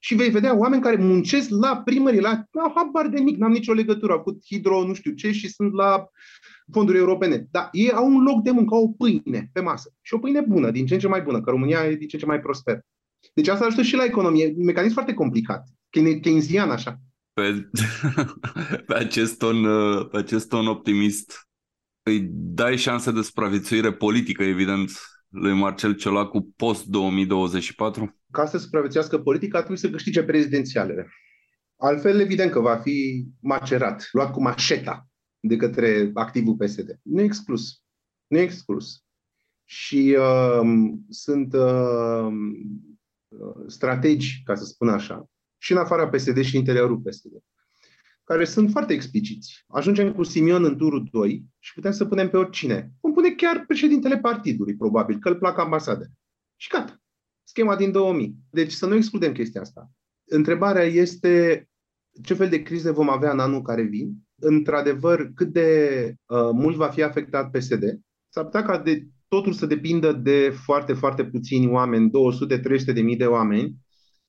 și 0.00 0.14
vei 0.14 0.30
vedea 0.30 0.56
oameni 0.56 0.82
care 0.82 0.96
muncesc 0.96 1.48
la 1.50 1.82
primării, 1.84 2.20
la 2.20 2.44
au 2.52 2.72
habar 2.74 3.08
de 3.08 3.20
mic, 3.20 3.36
n-am 3.36 3.52
nicio 3.52 3.72
legătură, 3.72 4.12
au 4.12 4.18
făcut 4.18 4.44
hidro, 4.46 4.86
nu 4.86 4.94
știu 4.94 5.12
ce, 5.12 5.32
și 5.32 5.48
sunt 5.48 5.72
la 5.72 6.06
fonduri 6.72 6.98
europene. 6.98 7.46
Dar 7.50 7.68
ei 7.72 7.90
au 7.90 8.06
un 8.06 8.22
loc 8.22 8.42
de 8.42 8.50
muncă, 8.50 8.74
au 8.74 8.82
o 8.82 8.88
pâine 8.88 9.50
pe 9.52 9.60
masă. 9.60 9.94
Și 10.00 10.14
o 10.14 10.18
pâine 10.18 10.40
bună, 10.40 10.70
din 10.70 10.86
ce 10.86 10.94
în 10.94 11.00
ce 11.00 11.08
mai 11.08 11.22
bună, 11.22 11.40
că 11.40 11.50
România 11.50 11.84
e 11.84 11.94
din 11.94 12.08
ce 12.08 12.16
în 12.16 12.20
ce 12.20 12.26
mai 12.26 12.40
prosper. 12.40 12.80
Deci 13.34 13.48
asta 13.48 13.64
ajută 13.64 13.82
și 13.82 13.96
la 13.96 14.04
economie. 14.04 14.54
Un 14.56 14.64
mecanism 14.64 14.94
foarte 14.94 15.14
complicat. 15.14 15.68
Keynesian, 16.20 16.70
așa. 16.70 17.00
Pe, 17.32 17.70
pe, 18.86 18.94
acest 18.94 19.38
ton, 19.38 19.62
pe 20.10 20.16
acest 20.16 20.48
ton 20.48 20.66
optimist 20.66 21.48
îi 22.02 22.28
dai 22.32 22.76
șanse 22.76 23.10
de 23.10 23.22
supraviețuire 23.22 23.92
politică, 23.92 24.42
evident, 24.42 24.90
lui 25.34 25.52
Marcel 25.52 25.94
Ciolacu 25.94 26.54
post-2024? 26.56 26.88
Ca 28.30 28.46
să 28.46 28.58
supraviețuiască 28.58 29.18
politica, 29.18 29.56
trebuie 29.56 29.78
să 29.78 29.90
câștige 29.90 30.22
prezidențialele. 30.22 31.08
Altfel, 31.76 32.20
evident 32.20 32.50
că 32.50 32.60
va 32.60 32.76
fi 32.76 33.26
macerat, 33.40 34.08
luat 34.12 34.32
cu 34.32 34.42
mașeta 34.42 35.08
de 35.40 35.56
către 35.56 36.10
activul 36.14 36.54
PSD. 36.54 36.98
Nu 37.02 37.20
e 37.20 37.24
exclus. 37.24 37.82
Nu 38.26 38.38
e 38.38 38.42
exclus. 38.42 39.02
Și 39.64 40.16
uh, 40.18 40.60
sunt 41.08 41.52
uh, 41.52 42.26
strategi, 43.66 44.42
ca 44.44 44.54
să 44.54 44.64
spun 44.64 44.88
așa, 44.88 45.28
și 45.58 45.72
în 45.72 45.78
afara 45.78 46.08
PSD 46.08 46.42
și 46.42 46.54
în 46.54 46.60
interiorul 46.60 46.98
PSD 46.98 47.32
care 48.24 48.44
sunt 48.44 48.70
foarte 48.70 48.92
expliciți. 48.92 49.64
Ajungem 49.66 50.12
cu 50.12 50.22
Simion 50.22 50.64
în 50.64 50.76
turul 50.76 51.08
2 51.10 51.44
și 51.58 51.72
putem 51.74 51.92
să 51.92 52.04
punem 52.04 52.30
pe 52.30 52.36
oricine. 52.36 52.92
Vom 53.00 53.12
pune 53.12 53.30
chiar 53.30 53.64
președintele 53.66 54.18
partidului, 54.18 54.76
probabil, 54.76 55.18
că 55.18 55.28
îl 55.28 55.36
plac 55.36 55.58
ambasade. 55.58 56.10
Și 56.56 56.68
gata. 56.68 57.02
Schema 57.42 57.76
din 57.76 57.92
2000. 57.92 58.36
Deci 58.50 58.72
să 58.72 58.86
nu 58.86 58.94
excludem 58.94 59.32
chestia 59.32 59.60
asta. 59.60 59.90
Întrebarea 60.24 60.82
este 60.82 61.66
ce 62.22 62.34
fel 62.34 62.48
de 62.48 62.62
crize 62.62 62.90
vom 62.90 63.08
avea 63.08 63.32
în 63.32 63.38
anul 63.38 63.62
care 63.62 63.82
vin. 63.82 64.14
Într-adevăr, 64.40 65.32
cât 65.34 65.52
de 65.52 66.14
uh, 66.26 66.50
mult 66.52 66.76
va 66.76 66.88
fi 66.88 67.02
afectat 67.02 67.50
PSD. 67.50 68.00
S-ar 68.28 68.44
putea 68.44 68.62
ca 68.62 68.78
de 68.78 69.06
totul 69.28 69.52
să 69.52 69.66
depindă 69.66 70.12
de 70.12 70.54
foarte, 70.64 70.92
foarte 70.92 71.24
puțini 71.24 71.70
oameni, 71.70 72.10
200-300 72.10 72.94
de 72.94 73.00
mii 73.00 73.16
de 73.16 73.26
oameni, 73.26 73.74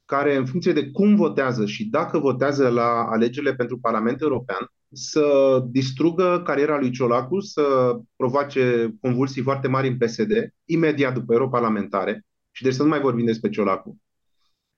care, 0.05 0.35
în 0.35 0.45
funcție 0.45 0.73
de 0.73 0.89
cum 0.89 1.15
votează 1.15 1.65
și 1.65 1.85
dacă 1.85 2.19
votează 2.19 2.69
la 2.69 3.05
alegerile 3.09 3.55
pentru 3.55 3.79
Parlamentul 3.79 4.27
European, 4.27 4.71
să 4.91 5.59
distrugă 5.69 6.41
cariera 6.45 6.79
lui 6.79 6.91
Ciolacu, 6.91 7.39
să 7.39 7.95
provoace 8.15 8.95
convulsii 9.01 9.41
foarte 9.41 9.67
mari 9.67 9.87
în 9.87 9.97
PSD, 9.97 10.31
imediat 10.65 11.13
după 11.13 11.33
europarlamentare, 11.33 12.25
și 12.51 12.63
deci 12.63 12.73
să 12.73 12.83
nu 12.83 12.89
mai 12.89 12.99
vorbim 12.99 13.25
despre 13.25 13.49
Ciolacu 13.49 13.99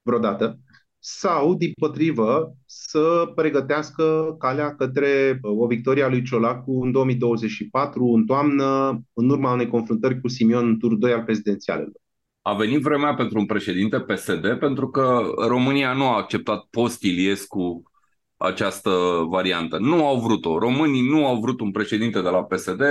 vreodată, 0.02 0.60
sau, 1.00 1.56
din 1.56 1.72
potrivă, 1.80 2.56
să 2.66 3.32
pregătească 3.36 4.36
calea 4.40 4.76
către 4.76 5.40
o 5.42 5.68
victorie 5.68 6.04
a 6.04 6.10
lui 6.10 6.24
Ciolacu 6.24 6.84
în 6.84 6.92
2024, 6.92 8.06
în 8.06 8.26
toamnă, 8.26 9.02
în 9.13 9.30
urma 9.30 9.54
unei 9.54 9.68
confruntări 9.68 10.22
cu 10.22 10.28
Simion 10.28 10.68
în 10.68 10.80
tur 10.80 10.96
2 10.96 11.12
al 11.13 11.24
prezidențialelor. 11.24 12.07
A 12.48 12.54
venit 12.54 12.82
vremea 12.82 13.14
pentru 13.14 13.40
un 13.40 13.46
președinte 13.46 14.00
PSD 14.00 14.60
pentru 14.60 14.90
că 14.90 15.34
România 15.48 15.94
nu 15.94 16.04
a 16.04 16.16
acceptat 16.16 16.68
post-Iliescu 16.70 17.92
această 18.38 18.92
variantă. 19.30 19.78
Nu 19.78 20.06
au 20.08 20.20
vrut-o. 20.20 20.60
Românii 20.60 21.10
nu 21.10 21.26
au 21.26 21.40
vrut 21.40 21.60
un 21.60 21.72
președinte 21.72 22.22
de 22.22 22.30
la 22.30 22.44
PSD, 22.44 22.82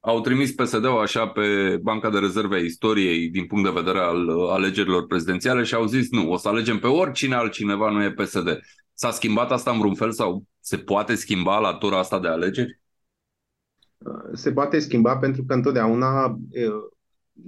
au 0.00 0.20
trimis 0.20 0.52
PSD-ul 0.52 1.00
așa 1.00 1.28
pe 1.28 1.78
banca 1.82 2.10
de 2.10 2.18
rezerve 2.18 2.56
a 2.56 2.58
istoriei 2.58 3.28
din 3.28 3.46
punct 3.46 3.64
de 3.64 3.80
vedere 3.80 3.98
al 3.98 4.28
alegerilor 4.50 5.06
prezidențiale 5.06 5.62
și 5.62 5.74
au 5.74 5.86
zis 5.86 6.10
nu, 6.10 6.30
o 6.30 6.36
să 6.36 6.48
alegem 6.48 6.78
pe 6.78 6.86
oricine 6.86 7.34
altcineva, 7.34 7.90
nu 7.90 8.02
e 8.02 8.12
PSD. 8.12 8.60
S-a 8.94 9.10
schimbat 9.10 9.52
asta 9.52 9.70
în 9.70 9.78
vreun 9.78 9.94
fel 9.94 10.12
sau 10.12 10.44
se 10.60 10.76
poate 10.76 11.14
schimba 11.14 11.58
la 11.58 11.74
tura 11.74 11.98
asta 11.98 12.20
de 12.20 12.28
alegeri? 12.28 12.80
Se 14.32 14.52
poate 14.52 14.78
schimba 14.78 15.16
pentru 15.16 15.44
că 15.44 15.54
întotdeauna 15.54 16.38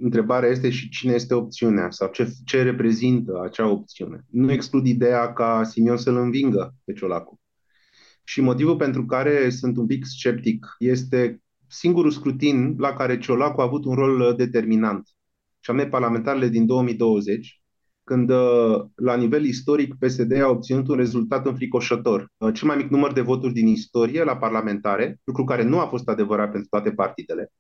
întrebarea 0.01 0.49
este 0.49 0.71
și 0.71 0.89
cine 0.89 1.13
este 1.13 1.35
opțiunea 1.35 1.91
sau 1.91 2.09
ce, 2.09 2.33
ce 2.45 2.63
reprezintă 2.63 3.41
acea 3.45 3.69
opțiune. 3.69 4.25
Nu 4.31 4.53
exclud 4.53 4.87
ideea 4.87 5.33
ca 5.33 5.65
Simion 5.65 5.97
să-l 5.97 6.17
învingă 6.17 6.75
pe 6.85 6.93
Ciolacu. 6.93 7.41
Și 8.25 8.41
motivul 8.41 8.77
pentru 8.77 9.07
care 9.07 9.51
sunt 9.51 9.77
un 9.77 9.87
pic 9.87 10.05
sceptic 10.05 10.67
este 10.79 11.43
singurul 11.69 12.11
scrutin 12.11 12.75
la 12.79 12.93
care 12.93 13.19
Ciolacu 13.19 13.61
a 13.61 13.65
avut 13.65 13.85
un 13.85 13.95
rol 13.95 14.35
determinant, 14.37 15.09
și 15.61 15.71
anume 15.71 15.89
parlamentarele 15.89 16.49
din 16.49 16.67
2020, 16.67 17.61
când 18.05 18.31
la 18.95 19.17
nivel 19.17 19.45
istoric 19.45 19.95
PSD 19.95 20.33
a 20.33 20.49
obținut 20.49 20.89
un 20.89 20.97
rezultat 20.97 21.47
înfricoșător. 21.47 22.33
Cel 22.53 22.69
mai 22.69 22.77
mic 22.77 22.89
număr 22.89 23.13
de 23.13 23.21
voturi 23.21 23.53
din 23.53 23.67
istorie 23.67 24.25
la 24.25 24.37
parlamentare, 24.37 25.21
lucru 25.25 25.45
care 25.45 25.63
nu 25.63 25.79
a 25.79 25.87
fost 25.87 26.09
adevărat 26.09 26.51
pentru 26.51 26.69
toate 26.69 26.91
partidele. 26.91 27.53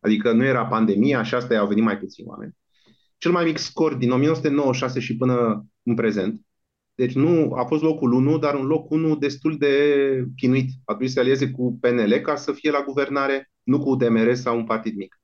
Adică 0.00 0.32
nu 0.32 0.44
era 0.44 0.66
pandemia 0.66 1.22
și 1.22 1.34
asta 1.34 1.58
au 1.58 1.66
venit 1.66 1.84
mai 1.84 1.98
puțini 1.98 2.28
oameni. 2.28 2.56
Cel 3.18 3.32
mai 3.32 3.44
mic 3.44 3.58
scor 3.58 3.94
din 3.94 4.10
1996 4.10 5.00
și 5.00 5.16
până 5.16 5.66
în 5.82 5.94
prezent. 5.94 6.40
Deci 6.94 7.14
nu 7.14 7.52
a 7.52 7.64
fost 7.64 7.82
locul 7.82 8.12
1, 8.12 8.38
dar 8.38 8.54
un 8.54 8.66
loc 8.66 8.90
1 8.90 9.16
destul 9.16 9.56
de 9.58 9.74
chinuit. 10.36 10.70
A 10.84 10.92
trebuit 10.92 11.08
să 11.08 11.14
se 11.14 11.20
alieze 11.20 11.50
cu 11.50 11.78
PNL 11.80 12.12
ca 12.12 12.36
să 12.36 12.52
fie 12.52 12.70
la 12.70 12.84
guvernare, 12.86 13.50
nu 13.62 13.78
cu 13.78 13.90
UDMR 13.90 14.34
sau 14.34 14.56
un 14.56 14.64
partid 14.64 14.96
mic. 14.96 15.20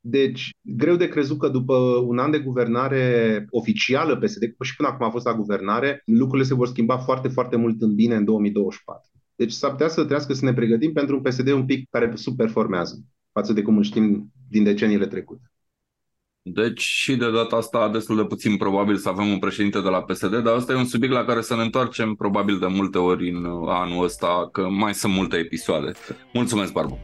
Deci, 0.00 0.50
greu 0.60 0.96
de 0.96 1.08
crezut 1.08 1.38
că 1.38 1.48
după 1.48 1.74
un 2.06 2.18
an 2.18 2.30
de 2.30 2.38
guvernare 2.38 3.46
oficială 3.50 4.16
PSD, 4.16 4.42
și 4.60 4.76
până 4.76 4.88
acum 4.88 5.06
a 5.06 5.10
fost 5.10 5.24
la 5.24 5.34
guvernare, 5.34 6.02
lucrurile 6.04 6.48
se 6.48 6.54
vor 6.54 6.66
schimba 6.66 6.98
foarte, 6.98 7.28
foarte 7.28 7.56
mult 7.56 7.82
în 7.82 7.94
bine 7.94 8.14
în 8.14 8.24
2024. 8.24 9.10
Deci 9.34 9.52
s-ar 9.52 9.70
putea 9.70 9.88
să 9.88 10.04
trească 10.04 10.32
să 10.32 10.44
ne 10.44 10.52
pregătim 10.52 10.92
pentru 10.92 11.16
un 11.16 11.22
PSD 11.22 11.48
un 11.48 11.64
pic 11.64 11.88
care 11.90 12.12
subperformează 12.14 13.04
față 13.32 13.52
de 13.52 13.62
cum 13.62 13.76
îl 13.76 13.82
știm 13.82 14.32
din 14.48 14.64
deceniile 14.64 15.06
trecute. 15.06 15.52
Deci 16.44 16.80
și 16.80 17.16
de 17.16 17.30
data 17.30 17.56
asta 17.56 17.88
destul 17.88 18.16
de 18.16 18.24
puțin 18.24 18.56
probabil 18.56 18.96
să 18.96 19.08
avem 19.08 19.28
un 19.28 19.38
președinte 19.38 19.80
de 19.80 19.88
la 19.88 20.02
PSD, 20.02 20.36
dar 20.36 20.54
asta 20.54 20.72
e 20.72 20.76
un 20.76 20.84
subiect 20.84 21.14
la 21.14 21.24
care 21.24 21.40
să 21.40 21.56
ne 21.56 21.62
întoarcem 21.62 22.14
probabil 22.14 22.58
de 22.58 22.66
multe 22.66 22.98
ori 22.98 23.30
în 23.30 23.44
uh, 23.44 23.68
anul 23.68 24.04
ăsta, 24.04 24.48
că 24.52 24.68
mai 24.68 24.94
sunt 24.94 25.12
multe 25.12 25.36
episoade. 25.36 25.92
Mulțumesc, 26.32 26.72
Barbu! 26.72 26.98